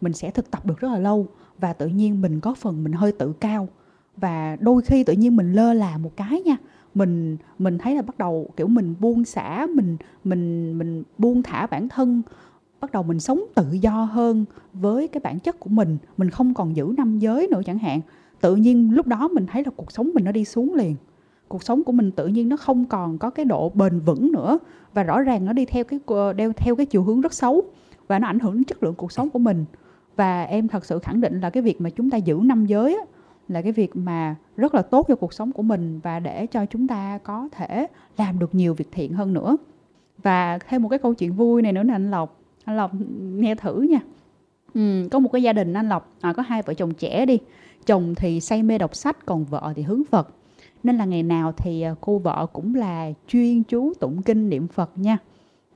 [0.00, 1.26] mình sẽ thực tập được rất là lâu,
[1.58, 3.68] và tự nhiên mình có phần mình hơi tự cao.
[4.16, 6.56] Và đôi khi tự nhiên mình lơ là một cái nha
[6.96, 11.66] mình mình thấy là bắt đầu kiểu mình buông xả mình mình mình buông thả
[11.66, 12.22] bản thân
[12.80, 16.54] bắt đầu mình sống tự do hơn với cái bản chất của mình mình không
[16.54, 18.00] còn giữ năm giới nữa chẳng hạn.
[18.40, 20.96] Tự nhiên lúc đó mình thấy là cuộc sống mình nó đi xuống liền.
[21.48, 24.58] Cuộc sống của mình tự nhiên nó không còn có cái độ bền vững nữa
[24.94, 27.62] và rõ ràng nó đi theo cái ờ, đeo theo cái chiều hướng rất xấu
[28.08, 29.64] và nó ảnh hưởng đến chất lượng cuộc sống của mình.
[30.16, 32.94] Và em thật sự khẳng định là cái việc mà chúng ta giữ năm giới
[32.94, 33.02] á,
[33.48, 36.66] là cái việc mà rất là tốt cho cuộc sống của mình và để cho
[36.66, 37.86] chúng ta có thể
[38.18, 39.56] làm được nhiều việc thiện hơn nữa.
[40.22, 42.40] Và thêm một cái câu chuyện vui này nữa là anh lộc.
[42.64, 44.00] Anh lộc ừ, nghe thử nha.
[44.74, 47.38] Ừ, có một cái gia đình anh lộc à, có hai vợ chồng trẻ đi.
[47.86, 50.28] Chồng thì say mê đọc sách còn vợ thì hướng phật.
[50.82, 54.68] Nên là ngày nào thì à, cô vợ cũng là chuyên chú tụng kinh niệm
[54.68, 55.18] phật nha.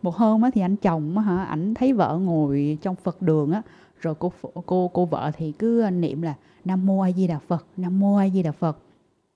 [0.02, 3.52] Một hôm á thì anh chồng á hả ảnh thấy vợ ngồi trong phật đường
[3.52, 3.62] á
[4.00, 4.32] rồi cô
[4.66, 6.34] cô cô vợ thì cứ niệm là
[6.64, 8.78] nam mô a di đà phật nam mô a di đà phật.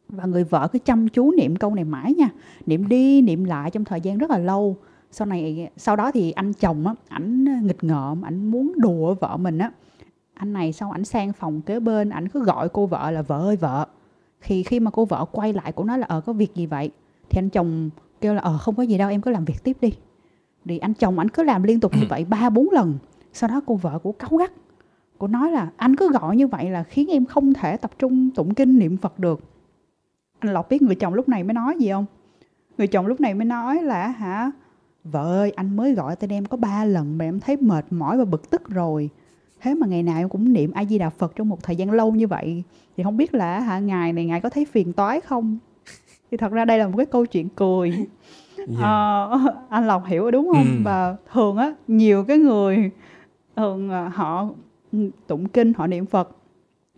[0.08, 2.28] Và người vợ cứ chăm chú niệm câu này mãi nha.
[2.66, 4.76] Niệm đi niệm lại trong thời gian rất là lâu.
[5.10, 9.36] Sau này sau đó thì anh chồng á ảnh nghịch ngợm ảnh muốn đùa vợ
[9.36, 9.70] mình á.
[10.34, 13.38] Anh này sau ảnh sang phòng kế bên ảnh cứ gọi cô vợ là vợ
[13.38, 13.86] ơi vợ.
[14.40, 16.90] Khi khi mà cô vợ quay lại cũng nói là ờ có việc gì vậy?
[17.30, 19.76] Thì anh chồng kêu là ờ không có gì đâu em cứ làm việc tiếp
[19.80, 19.92] đi.
[20.64, 22.98] Thì anh chồng ảnh cứ làm liên tục như vậy ba bốn lần
[23.34, 24.52] sau đó cô vợ của cáu gắt
[25.18, 28.30] cô nói là anh cứ gọi như vậy là khiến em không thể tập trung
[28.30, 29.40] tụng kinh niệm phật được
[30.38, 32.06] anh lộc biết người chồng lúc này mới nói gì không
[32.78, 34.50] người chồng lúc này mới nói là hả
[35.04, 38.18] vợ ơi anh mới gọi tên em có ba lần mà em thấy mệt mỏi
[38.18, 39.10] và bực tức rồi
[39.60, 41.90] thế mà ngày nào em cũng niệm a di đà phật trong một thời gian
[41.90, 42.62] lâu như vậy
[42.96, 45.58] thì không biết là hả ngài này ngài có thấy phiền toái không
[46.30, 48.08] thì thật ra đây là một cái câu chuyện cười yeah.
[48.68, 48.84] Dạ.
[48.86, 50.80] à, ờ, anh lộc hiểu đúng không ừ.
[50.84, 52.90] và thường á nhiều cái người
[53.56, 54.48] thường à, họ
[55.26, 56.28] tụng kinh họ niệm phật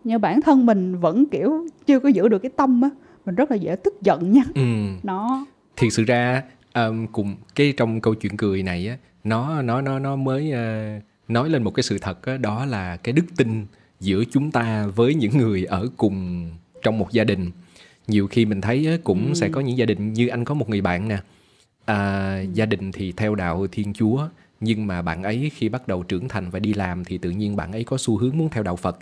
[0.05, 2.91] nhưng bản thân mình vẫn kiểu chưa có giữ được cái tâm á
[3.27, 4.63] mình rất là dễ tức giận nha ừ.
[5.03, 6.43] nó thiệt sự ra
[6.75, 11.03] um, cùng cái trong câu chuyện cười này á nó nó nó nó mới uh,
[11.29, 13.67] nói lên một cái sự thật đó, đó là cái đức tin
[14.01, 16.51] giữa chúng ta với những người ở cùng
[16.83, 17.51] trong một gia đình
[18.07, 19.35] nhiều khi mình thấy cũng ừ.
[19.35, 21.19] sẽ có những gia đình như anh có một người bạn nè
[21.85, 24.29] à, gia đình thì theo đạo thiên chúa
[24.61, 27.57] nhưng mà bạn ấy khi bắt đầu trưởng thành và đi làm thì tự nhiên
[27.57, 28.99] bạn ấy có xu hướng muốn theo đạo phật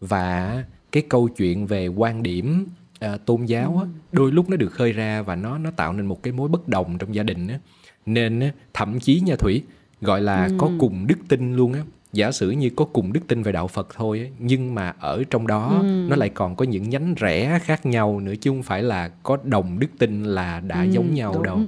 [0.00, 2.66] và cái câu chuyện về quan điểm
[3.00, 6.06] à, tôn giáo á, đôi lúc nó được khơi ra và nó nó tạo nên
[6.06, 7.58] một cái mối bất đồng trong gia đình á.
[8.06, 9.62] nên á, thậm chí nha thủy
[10.00, 10.54] gọi là ừ.
[10.58, 13.68] có cùng đức tin luôn á giả sử như có cùng đức tin về đạo
[13.68, 16.06] Phật thôi á, nhưng mà ở trong đó ừ.
[16.08, 19.38] nó lại còn có những nhánh rẽ khác nhau nữa chứ không phải là có
[19.44, 21.42] đồng đức tin là đã ừ, giống nhau đúng.
[21.42, 21.60] đâu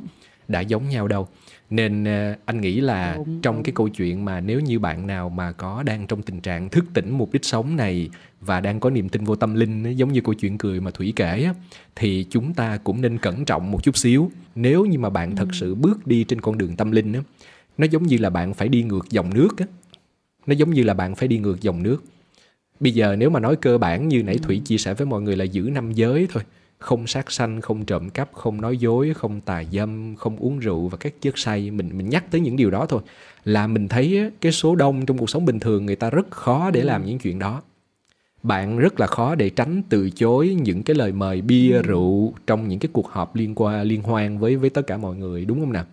[0.49, 1.29] đã giống nhau đâu
[1.71, 5.29] nên ờ, anh nghĩ là đúng, trong cái câu chuyện mà nếu như bạn nào
[5.29, 8.91] mà có đang trong tình trạng thức tỉnh mục đích sống này và đang có
[8.91, 11.55] niềm tin vô tâm linh giống như câu chuyện cười mà thủy kể á,
[11.97, 14.31] thì chúng ta cũng nên cẩn trọng một chút xíu.
[14.55, 15.35] Nếu như mà bạn ừ.
[15.37, 17.21] thật sự bước đi trên con đường tâm linh á,
[17.79, 19.67] nó giống như là bạn phải đi ngược dòng nước á.
[20.47, 22.05] Nó giống như là bạn phải đi ngược dòng nước.
[22.81, 25.37] Bây giờ nếu mà nói cơ bản như nãy thủy chia sẻ với mọi người
[25.37, 26.43] là giữ năm giới thôi
[26.79, 30.89] không sát sanh không trộm cắp không nói dối không tà dâm không uống rượu
[30.89, 33.01] và các chất say mình mình nhắc tới những điều đó thôi
[33.45, 36.71] là mình thấy cái số đông trong cuộc sống bình thường người ta rất khó
[36.71, 37.63] để làm những chuyện đó
[38.43, 41.83] bạn rất là khó để tránh từ chối những cái lời mời bia ừ.
[41.83, 45.17] rượu trong những cái cuộc họp liên quan liên hoan với với tất cả mọi
[45.17, 45.85] người đúng không nào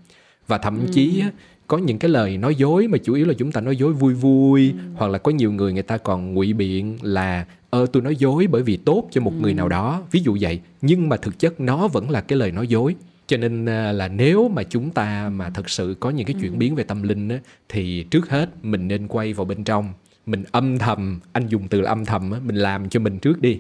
[0.48, 0.92] và thậm ừ.
[0.94, 1.24] chí
[1.68, 4.14] có những cái lời nói dối mà chủ yếu là chúng ta nói dối vui
[4.14, 4.78] vui ừ.
[4.96, 8.48] hoặc là có nhiều người người ta còn ngụy biện là ơ tôi nói dối
[8.48, 9.42] bởi vì tốt cho một ừ.
[9.42, 12.52] người nào đó ví dụ vậy nhưng mà thực chất nó vẫn là cái lời
[12.52, 12.96] nói dối
[13.28, 16.52] cho nên à, là nếu mà chúng ta mà thật sự có những cái chuyển
[16.52, 16.58] ừ.
[16.58, 19.94] biến về tâm linh á, thì trước hết mình nên quay vào bên trong
[20.26, 23.42] mình âm thầm anh dùng từ là âm thầm á, mình làm cho mình trước
[23.42, 23.60] đi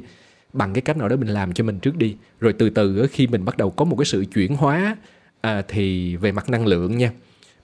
[0.53, 3.27] bằng cái cách nào đó mình làm cho mình trước đi rồi từ từ khi
[3.27, 4.95] mình bắt đầu có một cái sự chuyển hóa
[5.41, 7.11] à, thì về mặt năng lượng nha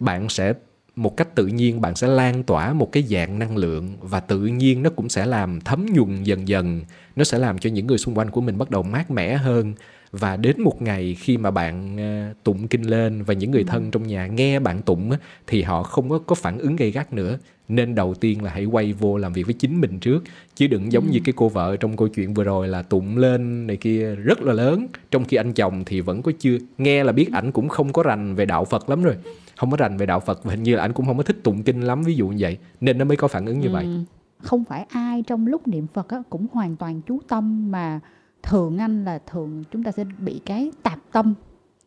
[0.01, 0.53] bạn sẽ
[0.95, 4.39] một cách tự nhiên bạn sẽ lan tỏa một cái dạng năng lượng và tự
[4.39, 6.81] nhiên nó cũng sẽ làm thấm nhuần dần dần.
[7.15, 9.73] Nó sẽ làm cho những người xung quanh của mình bắt đầu mát mẻ hơn.
[10.11, 13.91] Và đến một ngày khi mà bạn ờ, tụng kinh lên và những người thân
[13.91, 15.11] trong nhà nghe bạn tụng
[15.47, 17.37] thì họ không có có phản ứng gây gắt nữa.
[17.67, 20.23] Nên đầu tiên là hãy quay vô làm việc với chính mình trước.
[20.55, 21.11] Chứ đừng giống ừ.
[21.11, 24.41] như cái cô vợ trong câu chuyện vừa rồi là tụng lên này kia rất
[24.41, 24.87] là lớn.
[25.11, 28.03] Trong khi anh chồng thì vẫn có chưa nghe là biết ảnh cũng không có
[28.03, 29.15] rành về đạo phật lắm rồi
[29.61, 31.43] không có rành về đạo phật và hình như là anh cũng không có thích
[31.43, 32.57] tụng kinh lắm ví dụ như vậy.
[32.81, 33.73] Nên nó mới có phản ứng như ừ.
[33.73, 34.05] vậy.
[34.37, 37.99] không phải ai trong lúc niệm phật á, cũng hoàn toàn chú tâm mà
[38.43, 41.33] thường anh là thường chúng ta sẽ bị cái tạp tâm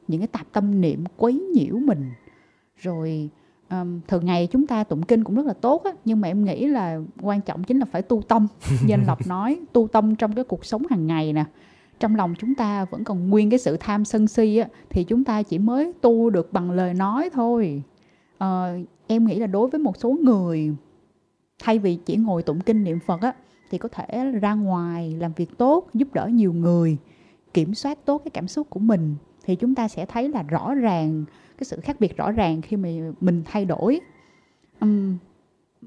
[0.09, 2.11] những cái tạp tâm niệm quấy nhiễu mình.
[2.77, 3.31] Rồi
[3.71, 6.45] um, thường ngày chúng ta tụng kinh cũng rất là tốt á, nhưng mà em
[6.45, 8.47] nghĩ là quan trọng chính là phải tu tâm.
[8.87, 11.45] Như anh lộc nói tu tâm trong cái cuộc sống hàng ngày nè
[12.01, 15.25] trong lòng chúng ta vẫn còn nguyên cái sự tham sân si á, thì chúng
[15.25, 17.83] ta chỉ mới tu được bằng lời nói thôi.
[18.39, 18.75] À,
[19.07, 20.75] em nghĩ là đối với một số người
[21.59, 23.35] thay vì chỉ ngồi tụng kinh niệm phật á
[23.71, 26.97] thì có thể ra ngoài làm việc tốt giúp đỡ nhiều người
[27.55, 30.75] kiểm soát tốt cái cảm xúc của mình thì chúng ta sẽ thấy là rõ
[30.75, 31.25] ràng
[31.59, 32.89] cái sự khác biệt rõ ràng khi mà
[33.21, 34.01] mình thay đổi.
[34.81, 35.17] Um,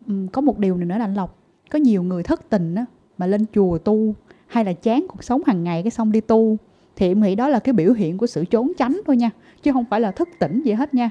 [0.08, 1.38] um, có một điều này nữa là anh lộc.
[1.70, 2.86] Có nhiều người thất tình á,
[3.18, 4.16] mà lên chùa tu
[4.48, 6.58] hay là chán cuộc sống hàng ngày cái xong đi tu,
[6.96, 9.30] thì em nghĩ đó là cái biểu hiện của sự trốn tránh thôi nha,
[9.64, 11.10] chứ không phải là thức tỉnh gì hết nha.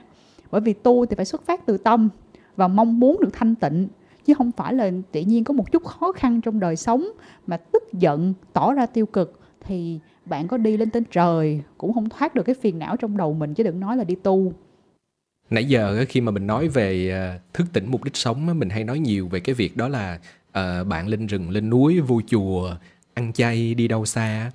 [0.50, 2.08] Bởi vì tu thì phải xuất phát từ tâm
[2.56, 3.88] và mong muốn được thanh tịnh,
[4.24, 7.06] chứ không phải là tự nhiên có một chút khó khăn trong đời sống
[7.46, 11.92] mà tức giận, tỏ ra tiêu cực, thì bạn có đi lên trên trời cũng
[11.92, 14.52] không thoát được cái phiền não trong đầu mình, chứ đừng nói là đi tu.
[15.50, 18.84] Nãy giờ khi mà mình nói về ờ, thức tỉnh mục đích sống mình hay
[18.84, 20.18] nói nhiều về cái việc đó là
[20.52, 22.76] ờ, bạn lên rừng, lên núi, vô chùa
[23.16, 24.50] ăn chay đi đâu xa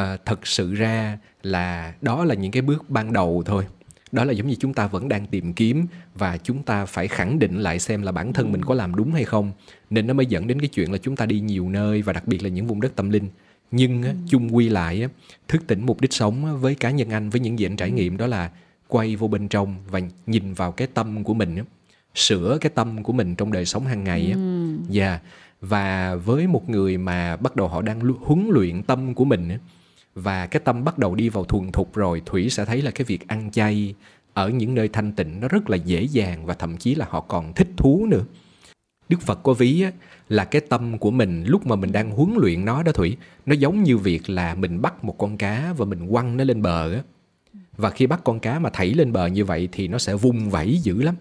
[0.00, 3.66] uh, thật sự ra là đó là những cái bước ban đầu thôi.
[4.12, 7.38] Đó là giống như chúng ta vẫn đang tìm kiếm và chúng ta phải khẳng
[7.38, 9.52] định lại xem là bản thân mình có làm đúng hay không.
[9.90, 12.28] Nên nó mới dẫn đến cái chuyện là chúng ta đi nhiều nơi và đặc
[12.28, 13.28] biệt là những vùng đất tâm linh.
[13.70, 15.08] Nhưng á, chung quy lại á,
[15.48, 17.90] thức tỉnh mục đích sống á, với cá nhân anh với những gì anh trải
[17.90, 18.50] nghiệm đó là
[18.88, 21.62] quay vô bên trong và nhìn vào cái tâm của mình á,
[22.14, 24.38] sửa cái tâm của mình trong đời sống hàng ngày á.
[24.94, 25.22] Yeah
[25.68, 29.58] và với một người mà bắt đầu họ đang huấn luyện tâm của mình
[30.14, 33.04] và cái tâm bắt đầu đi vào thuần thục rồi thủy sẽ thấy là cái
[33.04, 33.94] việc ăn chay
[34.32, 37.20] ở những nơi thanh tịnh nó rất là dễ dàng và thậm chí là họ
[37.20, 38.24] còn thích thú nữa.
[39.08, 39.92] Đức phật có ví á,
[40.28, 43.54] là cái tâm của mình lúc mà mình đang huấn luyện nó đó thủy nó
[43.54, 46.92] giống như việc là mình bắt một con cá và mình quăng nó lên bờ
[46.92, 47.02] á.
[47.76, 50.50] Và khi bắt con cá mà thảy lên bờ như vậy thì nó sẽ vung
[50.50, 51.14] vẩy dữ lắm.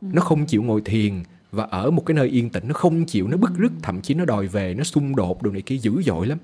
[0.00, 3.28] Nó không chịu ngồi thiền và ở một cái nơi yên tĩnh nó không chịu
[3.28, 6.02] nó bức rứt thậm chí nó đòi về nó xung đột đồ này kia dữ
[6.02, 6.38] dội lắm.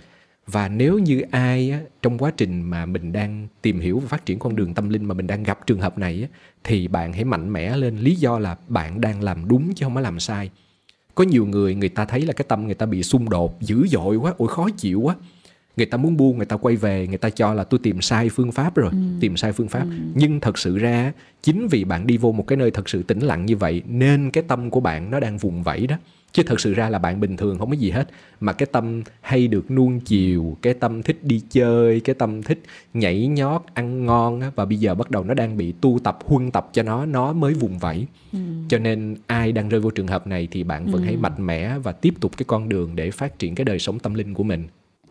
[0.46, 4.26] Và nếu như ai á, trong quá trình mà mình đang tìm hiểu và phát
[4.26, 7.12] triển con đường tâm linh mà mình đang gặp trường hợp này á, thì bạn
[7.12, 7.96] hãy mạnh mẽ lên.
[7.96, 10.50] Lý do là bạn đang làm đúng chứ không có làm sai.
[11.14, 13.86] Có nhiều người người ta thấy là cái tâm người ta bị xung đột dữ
[13.86, 15.14] dội quá ôi khó chịu quá
[15.76, 18.28] người ta muốn buông người ta quay về người ta cho là tôi tìm sai
[18.28, 18.98] phương pháp rồi ừ.
[19.20, 19.96] tìm sai phương pháp ừ.
[20.14, 21.12] nhưng thật sự ra
[21.42, 24.30] chính vì bạn đi vô một cái nơi thật sự tĩnh lặng như vậy nên
[24.30, 25.96] cái tâm của bạn nó đang vùng vẫy đó
[26.32, 28.08] chứ thật sự ra là bạn bình thường không có gì hết
[28.40, 32.62] mà cái tâm hay được nuông chiều cái tâm thích đi chơi cái tâm thích
[32.94, 36.50] nhảy nhót ăn ngon và bây giờ bắt đầu nó đang bị tu tập huân
[36.50, 38.38] tập cho nó nó mới vùng vẫy ừ.
[38.68, 41.04] cho nên ai đang rơi vô trường hợp này thì bạn vẫn ừ.
[41.04, 43.98] hãy mạnh mẽ và tiếp tục cái con đường để phát triển cái đời sống
[43.98, 44.66] tâm linh của mình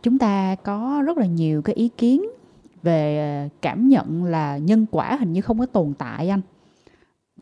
[0.05, 2.25] chúng ta có rất là nhiều cái ý kiến
[2.83, 6.41] về ờ, cảm nhận là nhân quả hình như không có tồn tại anh.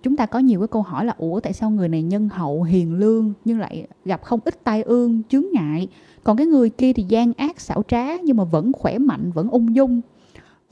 [0.04, 2.64] Chúng ta có nhiều cái câu hỏi là, ủa, tại sao người này nhân hậu
[2.64, 5.88] hiền lương nhưng lại gặp không ít tai ương, chướng ngại?
[6.24, 9.50] Còn cái người kia thì gian ác, xảo trá nhưng mà vẫn khỏe mạnh, vẫn
[9.50, 10.02] ung dung.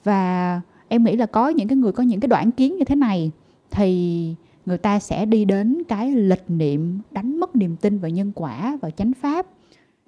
[0.03, 2.95] Và em nghĩ là có những cái người có những cái đoạn kiến như thế
[2.95, 3.31] này
[3.71, 8.31] thì người ta sẽ đi đến cái lịch niệm, đánh mất niềm tin vào nhân
[8.35, 9.47] quả và chánh pháp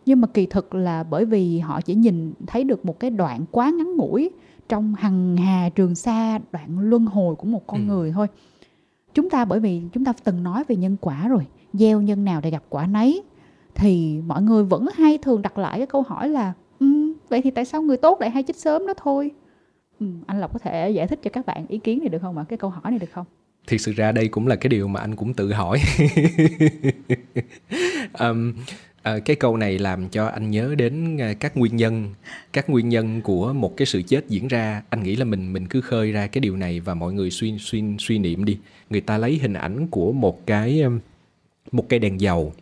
[0.05, 3.45] nhưng mà kỳ thực là bởi vì họ chỉ nhìn thấy được một cái đoạn
[3.51, 4.31] quá ngắn ngủi
[4.69, 7.85] trong hằng hà trường sa đoạn luân hồi của một con ừ.
[7.85, 8.27] người thôi.
[9.13, 12.41] Chúng ta bởi vì chúng ta từng nói về nhân quả rồi gieo nhân nào
[12.41, 13.23] để gặp quả nấy
[13.75, 17.51] thì mọi người vẫn hay thường đặt lại cái câu hỏi là um, vậy thì
[17.51, 19.31] tại sao người tốt lại hay chết sớm đó thôi?
[19.99, 22.37] Um, anh lộc có thể giải thích cho các bạn ý kiến này được không
[22.37, 22.45] ạ?
[22.49, 23.25] Cái câu hỏi này được không?
[23.67, 25.79] Thì sự ra đây cũng là cái điều mà anh cũng tự hỏi.
[28.19, 28.53] Um,
[29.03, 32.13] À, cái câu này làm cho anh nhớ đến à, các nguyên nhân
[32.53, 34.83] các nguyên nhân của một cái sự chết diễn ra.
[34.89, 37.57] Anh nghĩ là mình mình cứ khơi ra cái điều này và mọi người suy
[37.59, 38.57] suy suy niệm đi.
[38.89, 40.83] Người ta lấy hình ảnh của một cái
[41.71, 42.53] một cây đèn dầu.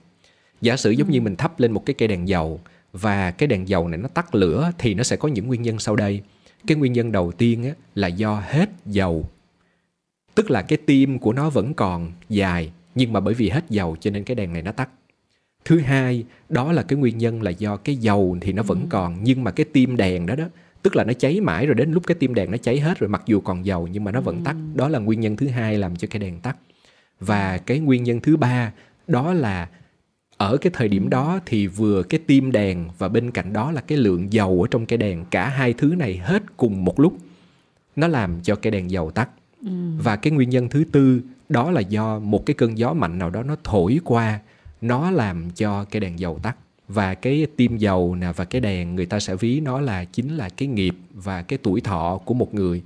[0.62, 2.62] Giả sử giống như mình thắp lên một cái cây đèn dầu
[2.94, 5.80] và cái đèn dầu này nó tắt lửa thì nó sẽ có những nguyên nhân
[5.80, 6.22] sau đây.
[6.68, 9.30] Cái nguyên nhân đầu tiên á, là do hết dầu.
[10.36, 13.96] Tức là cái tim của nó vẫn còn dài nhưng mà bởi vì hết dầu
[14.00, 14.90] cho nên cái đèn này nó tắt
[15.66, 18.86] thứ hai đó là cái nguyên nhân là do cái dầu thì nó vẫn ừ.
[18.90, 20.46] còn nhưng mà cái tim đèn đó đó
[20.82, 23.10] tức là nó cháy mãi rồi đến lúc cái tim đèn nó cháy hết rồi
[23.10, 24.42] mặc dù còn dầu nhưng mà nó vẫn ừ.
[24.46, 26.58] tắt đó là nguyên nhân thứ hai làm cho cái đèn tắt
[27.20, 28.72] và cái nguyên nhân thứ ba
[29.08, 29.70] đó là
[30.38, 33.82] ở cái thời điểm đó thì vừa cái tim đèn và bên cạnh đó là
[33.82, 37.18] cái lượng dầu ở trong cái đèn cả hai thứ này hết cùng một lúc
[37.96, 39.30] nó làm cho cái đèn dầu tắt
[39.66, 39.72] ừ.
[40.04, 43.30] và cái nguyên nhân thứ tư đó là do một cái cơn gió mạnh nào
[43.30, 44.40] đó nó thổi qua
[44.82, 48.96] nó làm cho cái đèn dầu tắt và cái tim dầu nè và cái đèn
[48.96, 52.34] người ta sẽ ví nó là chính là cái nghiệp và cái tuổi thọ của
[52.34, 52.82] một người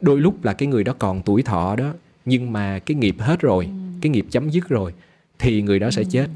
[0.00, 1.92] đôi lúc là cái người đó còn tuổi thọ đó
[2.24, 3.70] nhưng mà cái nghiệp hết rồi ừ.
[4.00, 4.92] cái nghiệp chấm dứt rồi
[5.38, 6.08] thì người đó sẽ ừ.
[6.10, 6.26] chết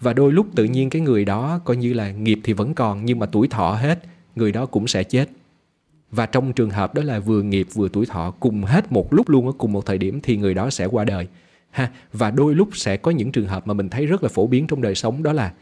[0.00, 3.04] và đôi lúc tự nhiên cái người đó coi như là nghiệp thì vẫn còn
[3.04, 4.02] nhưng mà tuổi thọ hết
[4.36, 5.28] người đó cũng sẽ chết
[6.10, 9.28] và trong trường hợp đó là vừa nghiệp vừa tuổi thọ cùng hết một lúc
[9.28, 11.26] luôn ở cùng một thời điểm thì người đó sẽ qua đời
[11.70, 14.46] ha và đôi lúc sẽ có những trường hợp mà mình thấy rất là phổ
[14.46, 15.52] biến trong đời sống đó là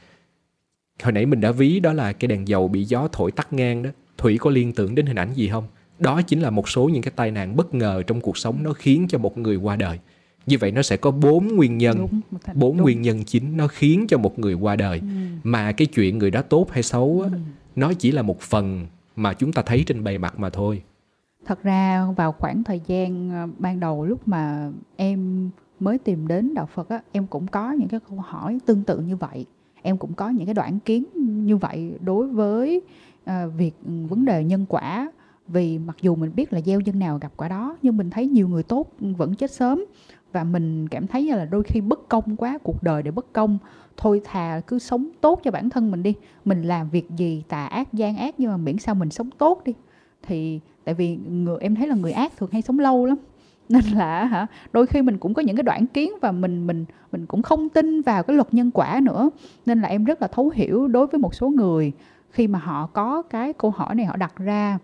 [1.02, 3.82] hồi nãy mình đã ví đó là cái đèn dầu bị gió thổi tắt ngang
[3.82, 3.90] đó.
[4.18, 5.64] Thủy có liên tưởng đến hình ảnh gì không?
[5.98, 8.72] Đó chính là một số những cái tai nạn bất ngờ trong cuộc sống nó
[8.72, 9.98] khiến cho một người qua đời.
[10.46, 12.06] Như vậy nó sẽ có bốn nguyên nhân
[12.54, 14.98] bốn nguyên nhân chính nó khiến cho một người qua đời.
[14.98, 15.06] Ừ.
[15.44, 17.38] mà cái chuyện người đó tốt hay xấu á, ừ.
[17.76, 20.82] nó chỉ là một phần mà chúng ta thấy trên bề mặt mà thôi.
[21.46, 26.54] Thật ra vào khoảng thời gian ờ, ban đầu lúc mà em mới tìm đến
[26.54, 29.46] đạo phật á em cũng có những cái câu hỏi tương tự như vậy.
[29.82, 31.04] Em cũng có những cái đoạn kiến
[31.46, 32.80] như vậy đối với
[33.30, 35.12] uh, việc vấn đề nhân quả.
[35.48, 38.26] Vì mặc dù mình biết là gieo nhân nào gặp quả đó nhưng mình thấy
[38.26, 39.84] nhiều người tốt vẫn chết sớm.
[40.32, 43.58] Và mình cảm thấy là đôi khi bất công quá cuộc đời để bất công.
[43.96, 46.14] Thôi thà cứ sống tốt cho bản thân mình đi.
[46.44, 49.62] Mình làm việc gì tà ác gian ác nhưng mà miễn sao mình sống tốt
[49.64, 49.72] đi.
[50.22, 53.16] Thì tại vì người em thấy là người ác thường hay sống lâu lắm
[53.68, 56.84] nên là hả đôi khi mình cũng có những cái đoạn kiến và mình mình
[57.12, 59.30] mình cũng không tin vào cái luật nhân quả nữa.
[59.66, 61.92] Nên là em rất là thấu hiểu đối với một số người
[62.30, 64.78] khi mà họ có cái câu hỏi này họ đặt ra.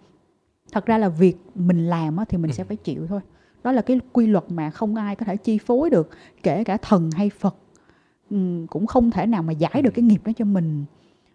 [0.73, 3.21] Thật ra là việc mình làm thì mình sẽ phải chịu thôi.
[3.65, 6.11] Đó là cái quy luật mà không ai có thể chi phối được
[6.43, 7.57] kể cả thần hay phật.
[8.71, 10.85] Cũng không thể nào mà giải được cái nghiệp đó cho mình.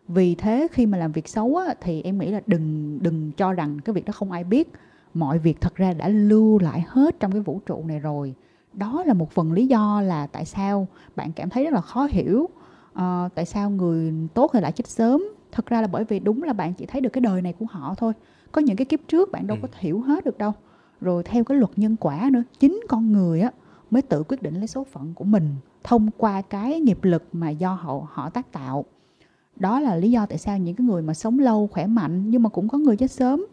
[0.07, 3.53] Vì thế khi mà làm việc xấu á, thì em nghĩ là đừng đừng cho
[3.53, 4.71] rằng cái việc đó không ai biết
[5.19, 8.35] mọi việc thật ra đã lưu lại hết trong cái vũ trụ này rồi.
[8.73, 12.07] Đó là một phần lý do là tại sao bạn cảm thấy rất là khó
[12.11, 12.49] hiểu
[12.91, 12.99] uh,
[13.35, 15.23] tại sao người tốt thì lại chết sớm.
[15.51, 17.65] Thật ra là bởi vì đúng là bạn chỉ thấy được cái đời này của
[17.69, 18.13] họ thôi
[18.51, 19.77] có những cái kiếp trước bạn đâu có ừ.
[19.77, 20.51] hiểu hết được đâu.
[21.01, 23.51] Rồi theo cái luật nhân quả nữa chính con người á
[23.89, 27.49] mới tự quyết định lấy số phận của mình thông qua cái nghiệp lực mà
[27.49, 28.85] do họ họ tác tạo.
[29.55, 32.43] Đó là lý do tại sao những cái người mà sống lâu khỏe mạnh nhưng
[32.43, 33.45] mà cũng có người chết sớm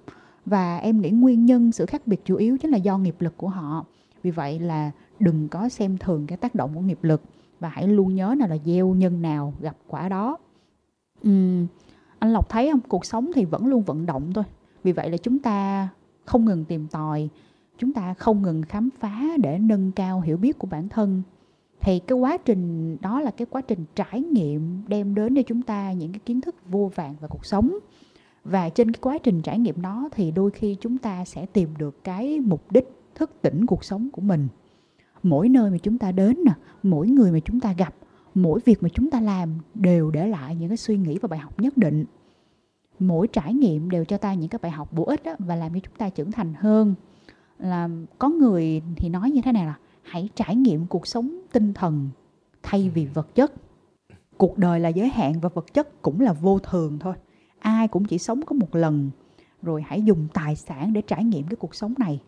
[0.46, 3.36] và em nghĩ nguyên nhân sự khác biệt chủ yếu chính là do nghiệp lực
[3.36, 3.84] của họ.
[4.22, 7.22] Vì vậy là đừng có xem thường cái tác động của nghiệp lực
[7.60, 10.36] và hãy luôn nhớ là là gieo nhân nào gặp quả đó.
[11.28, 11.66] Uhm,
[12.18, 12.80] anh lộc thấy không?
[12.88, 14.44] Cuộc sống thì vẫn luôn vận động thôi.
[14.84, 15.88] Vì vậy là chúng ta
[16.24, 17.28] không ngừng tìm tòi
[17.78, 21.22] chúng ta không ngừng khám phá để nâng cao hiểu biết của bản thân.
[21.80, 25.62] Thì cái quá trình đó là cái quá trình trải nghiệm đem đến cho chúng
[25.62, 27.78] ta những cái kiến thức vô vàng về cuộc sống
[28.44, 31.68] và trên cái quá trình trải nghiệm đó thì đôi khi chúng ta sẽ tìm
[31.78, 34.48] được cái mục đích thức tỉnh cuộc sống của mình.
[35.22, 36.52] Mỗi nơi mà chúng ta đến nè
[36.82, 37.94] mỗi người mà chúng ta gặp
[38.34, 41.38] mỗi việc mà chúng ta làm đều để lại những cái suy nghĩ và bài
[41.38, 42.04] học nhất định.
[42.98, 45.74] Mỗi trải nghiệm đều cho ta những cái bài học bổ ích đó, và làm
[45.74, 46.94] cho chúng ta trưởng thành hơn.
[47.58, 51.74] Là có người thì nói như thế này là hãy trải nghiệm cuộc sống tinh
[51.74, 52.10] thần
[52.62, 53.52] thay vì vật chất.
[54.36, 57.14] Cuộc đời là giới hạn và vật chất cũng là vô thường thôi
[57.64, 59.10] ai cũng chỉ sống có một lần.
[59.62, 62.20] Rồi hãy dùng tài sản để trải nghiệm cái cuộc sống này.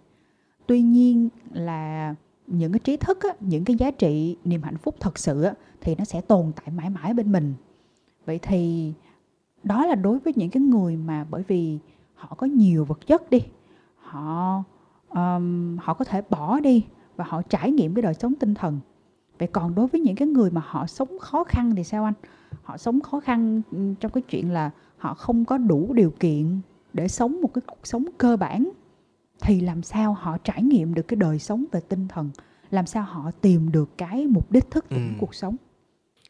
[0.66, 2.14] Tuy nhiên là
[2.46, 5.54] những cái trí thức á, những cái giá trị niềm hạnh phúc thật sự á,
[5.80, 7.54] thì nó sẽ tồn tại mãi mãi bên mình.
[8.26, 8.92] Vậy thì
[9.62, 11.78] đó là đối với những cái người mà bởi vì
[12.14, 13.40] họ có nhiều vật chất đi
[13.96, 14.62] họ
[15.08, 18.80] um, họ có thể bỏ đi và họ trải nghiệm cái đời sống tinh thần.
[19.38, 22.14] Vậy còn đối với những cái người mà họ sống khó khăn thì sao anh?
[22.62, 23.62] Họ sống khó khăn
[24.00, 26.60] trong cái chuyện là họ không có đủ điều kiện
[26.92, 28.70] để sống một cái cuộc sống cơ bản
[29.40, 32.30] thì làm sao họ trải nghiệm được cái đời sống về tinh thần
[32.70, 35.18] làm sao họ tìm được cái mục đích thức tỉnh ừ.
[35.20, 35.56] cuộc sống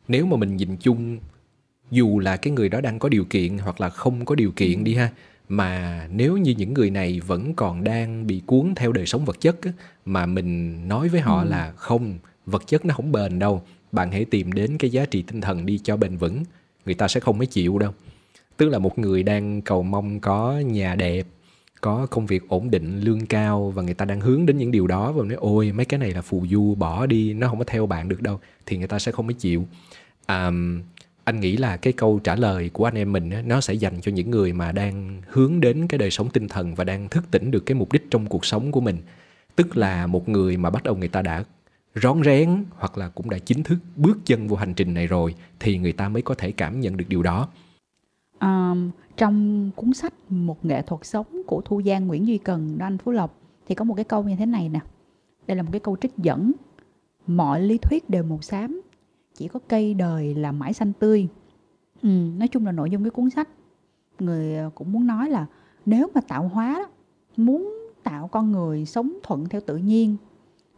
[0.09, 1.19] nếu mà mình nhìn chung
[1.91, 4.85] dù là cái người đó đang có điều kiện hoặc là không có điều kiện
[4.85, 5.11] đi ha
[5.49, 9.41] mà nếu như những người này vẫn còn đang bị cuốn theo đời sống vật
[9.41, 9.73] chất á,
[10.05, 11.49] mà mình nói với họ ừ.
[11.49, 13.63] là không vật chất nó không bền đâu
[13.93, 16.43] bạn hãy tìm đến cái giá trị tinh thần đi cho bền vững
[16.87, 17.93] người ta sẽ không mấy chịu đâu
[18.57, 21.27] tức là một người đang cầu mong có nhà đẹp
[21.81, 24.87] có công việc ổn định lương cao và người ta đang hướng đến những điều
[24.87, 27.65] đó và nói ôi mấy cái này là phù du bỏ đi nó không có
[27.65, 28.41] theo bạn được đâu.
[28.67, 29.67] Thì người ta sẽ không có chịu.
[30.29, 30.83] Um,
[31.25, 34.13] anh nghĩ là cái câu trả lời của anh em mình nó sẽ dành cho
[34.13, 37.51] những người mà đang hướng đến cái đời sống tinh thần và đang thức tỉnh
[37.51, 38.99] được cái mục đích trong cuộc sống của mình.
[39.57, 41.45] Tức là một người mà bắt đầu người ta đã
[41.95, 45.35] rón rén hoặc là cũng đã chính thức bước chân vô hành trình này rồi
[45.61, 47.49] thì người ta mới có thể cảm nhận được điều đó
[48.41, 52.87] um, trong cuốn sách một nghệ thuật sống của thu giang nguyễn duy cần đó
[52.87, 54.81] anh phú lộc thì có một cái câu như thế này nè.
[55.47, 56.53] Đây là một cái câu trích dẫn.
[57.27, 58.81] Mọi lý thuyết đều màu xám
[59.35, 61.29] chỉ có cây đời là mãi xanh tươi.
[62.03, 62.09] Ừ,
[62.39, 63.49] nói chung là nội dung cái cuốn sách
[64.19, 65.47] người ờ, cũng muốn nói là
[65.87, 66.87] nếu mà tạo hóa đó,
[67.37, 70.17] muốn tạo con người sống thuận theo tự nhiên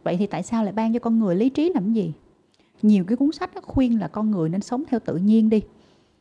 [0.03, 2.13] vậy thì tại sao lại ban cho con người lý trí làm gì?
[2.81, 5.61] Nhiều cái cuốn sách khuyên là con người nên sống theo tự nhiên đi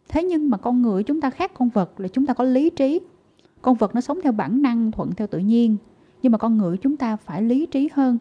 [0.08, 2.70] thế nhưng mà con người chúng ta khác con vật là chúng ta có lý
[2.70, 3.00] trí.
[3.62, 5.76] Con vật nó sống theo bản năng thuận theo tự nhiên
[6.22, 8.18] nhưng mà con người chúng ta phải lý trí hơn.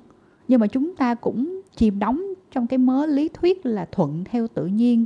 [0.48, 2.22] Nhưng mà chúng ta cũng chìm đóng
[2.52, 5.06] trong cái mớ lý thuyết là thuận theo tự nhiên.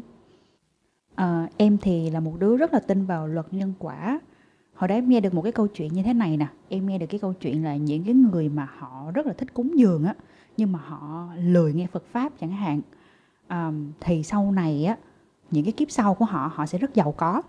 [1.15, 4.19] À, em thì là một đứa rất là tin vào luật nhân quả.
[4.73, 6.47] Hồi đấy em nghe được một cái câu chuyện như thế này nè.
[6.69, 9.53] Em nghe được cái câu chuyện là những cái người mà họ rất là thích
[9.53, 10.15] cúng dường á
[10.57, 12.81] nhưng mà họ lười nghe phật pháp chẳng hạn.
[13.47, 14.97] À, thì sau này á
[15.51, 17.41] những cái kiếp sau của họ họ sẽ rất giàu có.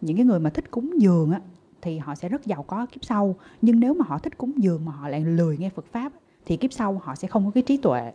[0.00, 1.40] Những cái người mà thích cúng dường á,
[1.80, 3.36] thì họ sẽ rất giàu có kiếp sau.
[3.62, 6.12] Nhưng nếu mà họ thích cúng dường mà họ lại lười nghe phật pháp
[6.46, 8.12] thì kiếp sau họ sẽ không có cái trí tuệ.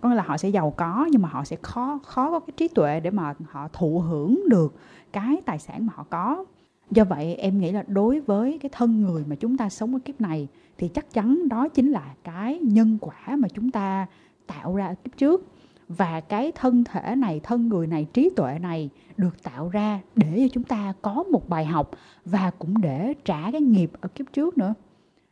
[0.00, 2.54] Có nghĩa là họ sẽ giàu có, nhưng mà họ sẽ khó khó có cái
[2.56, 4.74] trí tuệ để mà họ thụ hưởng được
[5.12, 6.44] cái tài sản mà họ có.
[6.90, 9.98] Do vậy, em nghĩ là đối với cái thân người mà chúng ta sống ở
[10.04, 10.48] kiếp này,
[10.78, 14.06] thì chắc chắn đó chính là cái nhân quả mà chúng ta
[14.46, 15.46] tạo ra ở kiếp trước
[15.88, 20.38] và cái thân thể này thân người này trí tuệ này được tạo ra để
[20.40, 21.90] cho chúng ta có một bài học
[22.24, 24.74] và cũng để trả cái nghiệp ở kiếp trước nữa.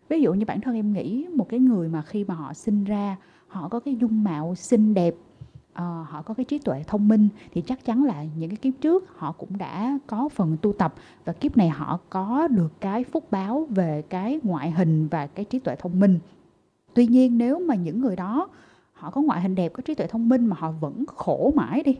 [0.08, 2.84] Ví dụ như bản thân em nghĩ một cái người mà khi mà họ sinh
[2.84, 5.14] ra họ có cái dung mạo xinh đẹp
[5.72, 8.72] uh, họ có cái trí tuệ thông minh thì chắc chắn là những cái kiếp
[8.80, 10.94] trước họ cũng đã có phần tu tập
[11.24, 15.44] và kiếp này họ có được cái phúc báo về cái ngoại hình và cái
[15.44, 16.18] trí tuệ thông minh.
[16.94, 18.48] Tuy nhiên nếu mà những người đó
[18.96, 21.82] họ có ngoại hình đẹp có trí tuệ thông minh mà họ vẫn khổ mãi
[21.82, 21.98] đi.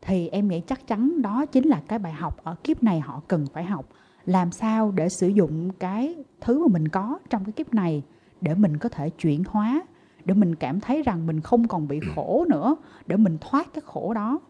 [0.00, 3.22] Thì em nghĩ chắc chắn đó chính là cái bài học ở kiếp này họ
[3.28, 3.88] cần phải học.
[4.24, 8.02] Làm sao để sử dụng cái thứ mà mình có trong cái kiếp này
[8.40, 9.82] để mình có thể chuyển hóa
[10.24, 13.82] để mình cảm thấy rằng mình không còn bị khổ nữa để mình thoát cái
[13.86, 14.40] khổ đó.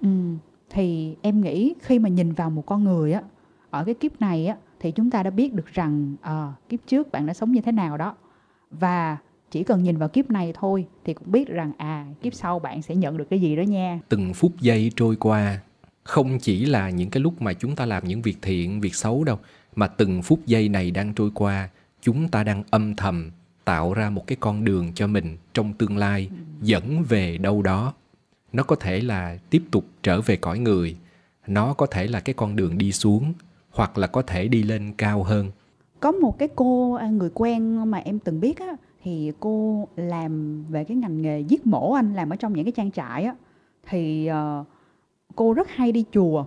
[0.00, 0.08] Ừ,
[0.70, 3.22] thì em nghĩ khi mà nhìn vào một con người á
[3.70, 7.12] ở cái kiếp này á thì chúng ta đã biết được rằng à, kiếp trước
[7.12, 8.14] bạn đã sống như thế nào đó.
[8.70, 9.16] Và
[9.56, 12.82] chỉ cần nhìn vào kiếp này thôi thì cũng biết rằng à kiếp sau bạn
[12.82, 14.00] sẽ nhận được cái gì đó nha.
[14.08, 15.60] Từng phút giây trôi qua
[16.04, 19.24] không chỉ là những cái lúc mà chúng ta làm những việc thiện việc xấu
[19.24, 19.38] đâu
[19.76, 21.68] mà từng phút giây này đang trôi qua
[22.02, 23.30] chúng ta đang âm thầm
[23.64, 26.30] tạo ra một cái con đường cho mình trong tương lai
[26.62, 27.94] dẫn về đâu đó.
[28.52, 30.96] Nó có thể là tiếp tục trở về cõi người
[31.46, 33.32] nó có thể là cái con đường đi xuống
[33.70, 35.50] hoặc là có thể đi lên cao hơn.
[36.00, 38.76] Có một cái cô à, người quen mà em từng biết á
[39.06, 42.72] thì cô làm về cái ngành nghề giết mổ anh làm ở trong những cái
[42.72, 43.34] trang trại á.
[43.88, 44.66] Thì uh,
[45.36, 46.44] cô rất hay đi chùa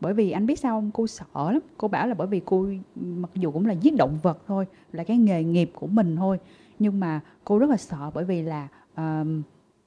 [0.00, 0.90] bởi vì anh biết sao không?
[0.94, 1.60] Cô sợ lắm.
[1.76, 5.04] Cô bảo là bởi vì cô mặc dù cũng là giết động vật thôi là
[5.04, 6.38] cái nghề nghiệp của mình thôi
[6.78, 9.26] nhưng mà cô rất là sợ bởi vì là uh,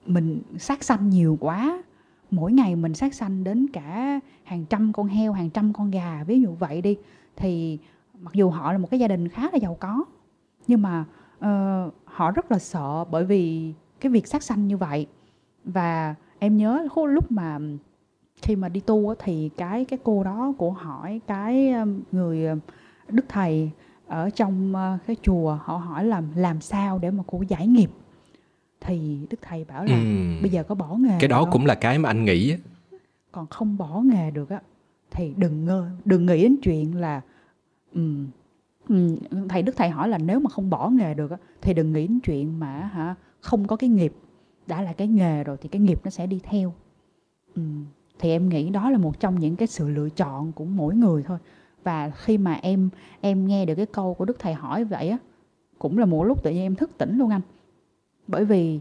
[0.05, 1.83] mình sát sanh nhiều quá.
[2.31, 6.23] Mỗi ngày mình sát sanh đến cả hàng trăm con heo hàng trăm con gà
[6.27, 6.97] ví dụ vậy đi.
[7.35, 7.79] Thì
[8.19, 10.05] mặc dù họ là một cái gia đình khá là giàu có
[10.67, 11.05] nhưng mà
[11.39, 15.07] uh, họ rất là sợ bởi vì cái việc sát sanh như vậy
[15.63, 17.59] và em nhớ lúc mà
[18.41, 21.73] khi mà đi tu thì cái cái cô đó của hỏi cái
[22.11, 22.47] người
[23.09, 23.71] đức thầy
[24.07, 24.73] ở trong
[25.07, 27.89] cái chùa họ hỏi là làm sao để mà cô giải nghiệp
[28.81, 30.41] thì đức thầy bảo là ừ.
[30.41, 31.51] bây giờ có bỏ nghề cái đó không?
[31.51, 32.55] cũng là cái mà anh nghĩ
[33.31, 34.59] còn không bỏ nghề được á
[35.11, 37.21] thì đừng ngơ đừng nghĩ đến chuyện là
[37.93, 38.27] um,
[39.49, 41.31] thầy, đức thầy hỏi là nếu mà không bỏ nghề được
[41.61, 44.13] thì đừng nghĩ đến chuyện mà hả, không có cái nghiệp,
[44.67, 46.73] đã là cái nghề rồi thì cái nghiệp nó sẽ đi theo.
[48.19, 51.23] Thì em nghĩ đó là một trong những cái sự lựa chọn của mỗi người
[51.23, 51.37] thôi.
[51.83, 52.89] Và khi mà em
[53.21, 55.17] em nghe được cái câu của đức thầy hỏi vậy á,
[55.79, 57.41] cũng là một lúc tự nhiên em thức tỉnh luôn anh.
[58.27, 58.79] Bởi vì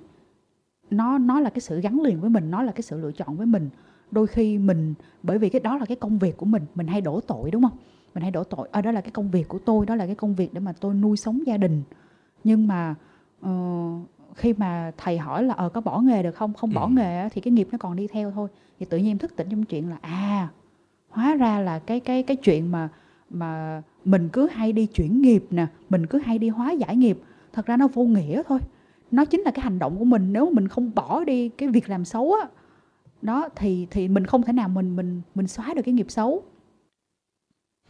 [0.90, 3.36] nó nó là cái sự gắn liền với mình, nó là cái sự lựa chọn
[3.36, 3.70] với mình.
[4.10, 7.00] Đôi khi mình, bởi vì cái đó là cái công việc của mình mình hay
[7.00, 7.78] đổ tội, đúng không?
[8.14, 8.68] Mình hay đổ tội.
[8.72, 10.60] Ở à, đó là cái công việc của tôi đó là cái công việc để
[10.60, 11.82] mà tôi nuôi sống gia đình.
[12.44, 12.94] Nhưng mà
[13.46, 16.54] uh, khi mà thầy hỏi là ờ có bỏ nghề được không?
[16.54, 16.90] Không bỏ ừ.
[16.90, 18.48] nghề thì cái nghiệp nó còn đi theo thôi.
[18.78, 20.48] Thì tự nhiên em thức tỉnh trong chuyện là à
[21.08, 22.88] hóa ra là cái cái cái chuyện mà
[23.30, 27.18] mà mình cứ hay đi chuyển nghiệp nè mình cứ hay đi hóa giải nghiệp
[27.52, 28.58] thật ra nó vô nghĩa thôi.
[29.10, 30.32] Nó chính là cái hành động của mình.
[30.32, 32.48] Nếu mình không bỏ đi cái việc làm xấu á
[33.24, 36.42] đó thì thì mình không thể nào mình mình mình xóa được cái nghiệp xấu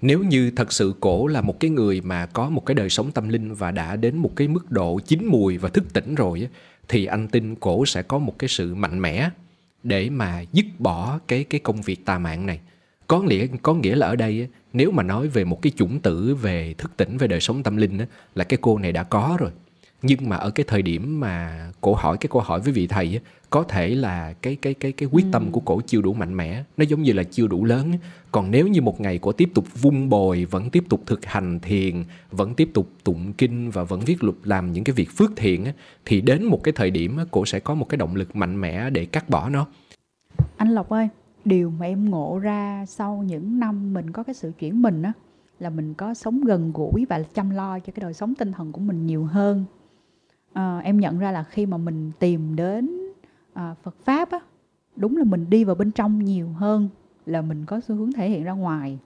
[0.05, 3.13] nếu như thật sự cổ là một cái người mà có một cái đời sống
[3.13, 6.49] tâm linh và đã đến một cái mức độ chín mùi và thức tỉnh rồi
[6.89, 9.31] thì anh tin cổ sẽ có một cái sự mạnh mẽ
[9.83, 12.61] để mà dứt bỏ cái cái công việc tà mạng này.
[13.07, 16.35] Có nghĩa có nghĩa là ở đây nếu mà nói về một cái chủng tử
[16.35, 17.99] về thức tỉnh, về đời sống tâm linh
[18.35, 19.51] là cái cô này đã có rồi
[20.07, 23.21] nhưng mà ở cái thời điểm mà cổ hỏi cái câu hỏi với vị thầy
[23.23, 26.37] á, có thể là cái cái cái cái quyết tâm của cổ chưa đủ mạnh
[26.37, 27.93] mẽ nó giống như là chưa đủ lớn
[28.33, 31.61] còn nếu như một ngày cổ tiếp tục vung bồi vẫn tiếp tục thực hành
[31.61, 35.31] thiền vẫn tiếp tục tụng kinh và vẫn viết luật làm những cái việc phước
[35.37, 35.73] thiện á,
[36.05, 38.61] thì đến một cái thời điểm á, cổ sẽ có một cái động lực mạnh
[38.61, 39.67] mẽ để cắt bỏ nó.
[40.57, 41.09] Anh lộc ơi
[41.45, 45.13] điều mà em ngộ ra sau những năm mình có cái sự chuyển mình á
[45.59, 48.73] là mình có sống gần gũi và chăm lo cho cái đời sống tinh thần
[48.73, 49.65] của mình nhiều hơn
[50.55, 52.91] à, em nhận ra là khi mà mình tìm đến
[53.53, 54.39] à, Phật pháp á
[54.97, 56.89] đúng là mình đi vào bên trong nhiều hơn
[57.27, 58.99] là mình có xu hướng thể hiện ra ngoài.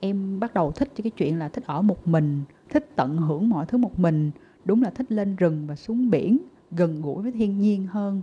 [0.00, 3.66] Em bắt đầu thích cái chuyện là thích ở một mình thích tận hưởng mọi
[3.66, 4.30] thứ một mình
[4.64, 6.38] đúng là thích lên rừng và xuống biển
[6.70, 8.22] gần gũi với thiên nhiên hơn.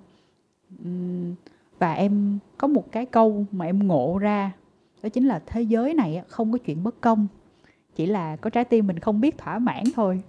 [1.80, 4.52] Và em có một cái câu mà em ngộ ra
[5.04, 7.28] đó chính là thế giới này không có chuyện bất công
[7.96, 10.22] chỉ là có trái tim mình không biết thỏa mãn thôi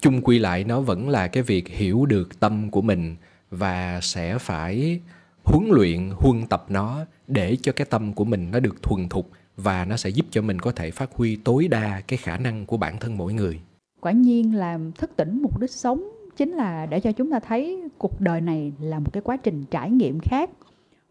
[0.00, 3.16] chung quy lại nó vẫn là cái việc hiểu được tâm của mình
[3.50, 5.00] và sẽ phải
[5.44, 9.30] huấn luyện, huân tập nó để cho cái tâm của mình nó được thuần thục
[9.56, 12.66] và nó sẽ giúp cho mình có thể phát huy tối đa cái khả năng
[12.66, 13.60] của bản thân mỗi người.
[14.00, 17.82] Quả nhiên là thức tỉnh mục đích sống chính là để cho chúng ta thấy
[17.98, 20.50] cuộc đời này là một cái quá trình trải nghiệm khác.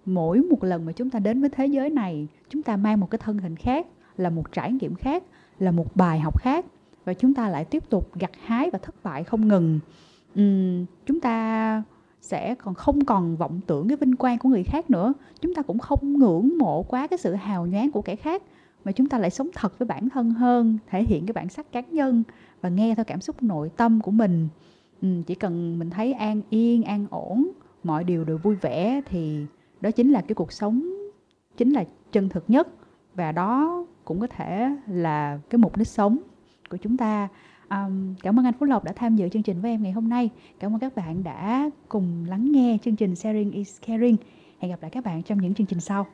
[0.06, 3.08] Mỗi một lần mà chúng ta đến với thế giới này, chúng ta mang một
[3.12, 3.88] cái thân hình khác,
[4.18, 5.24] là một trải nghiệm khác,
[5.60, 6.66] là một bài học khác
[7.06, 9.80] và chúng ta lại tiếp tục gặt hái và thất bại không ngừng.
[10.40, 11.84] Uhm, chúng ta
[12.22, 15.14] sẽ còn không còn vọng tưởng cái vinh quang của người khác nữa.
[15.42, 18.44] Chúng ta cũng không ngưỡng mộ quá cái sự hào nhoáng của kẻ khác
[18.86, 21.72] mà chúng ta lại sống thật với bản thân hơn thể hiện cái bản sắc
[21.72, 22.24] cá nhân
[22.62, 24.48] và nghe theo cảm xúc nội tâm của mình.
[25.06, 27.52] Uhm, chỉ cần mình thấy an yên an ổn
[27.84, 29.46] mọi điều đều vui vẻ thì
[29.82, 30.90] đó chính là cái cuộc sống
[31.58, 32.68] chính là chân thực nhất.
[33.16, 36.18] Và đó cũng có thể là cái mục đích sống
[36.70, 37.28] của chúng ta.
[37.70, 40.10] Um, cảm ơn anh Phú Lộc đã tham dự chương trình với em ngày hôm
[40.10, 40.30] nay.
[40.60, 44.18] Cảm ơn các bạn đã cùng lắng nghe chương trình Sharing is Caring.
[44.60, 46.08] Hẹn gặp lại các bạn trong những chương trình sau.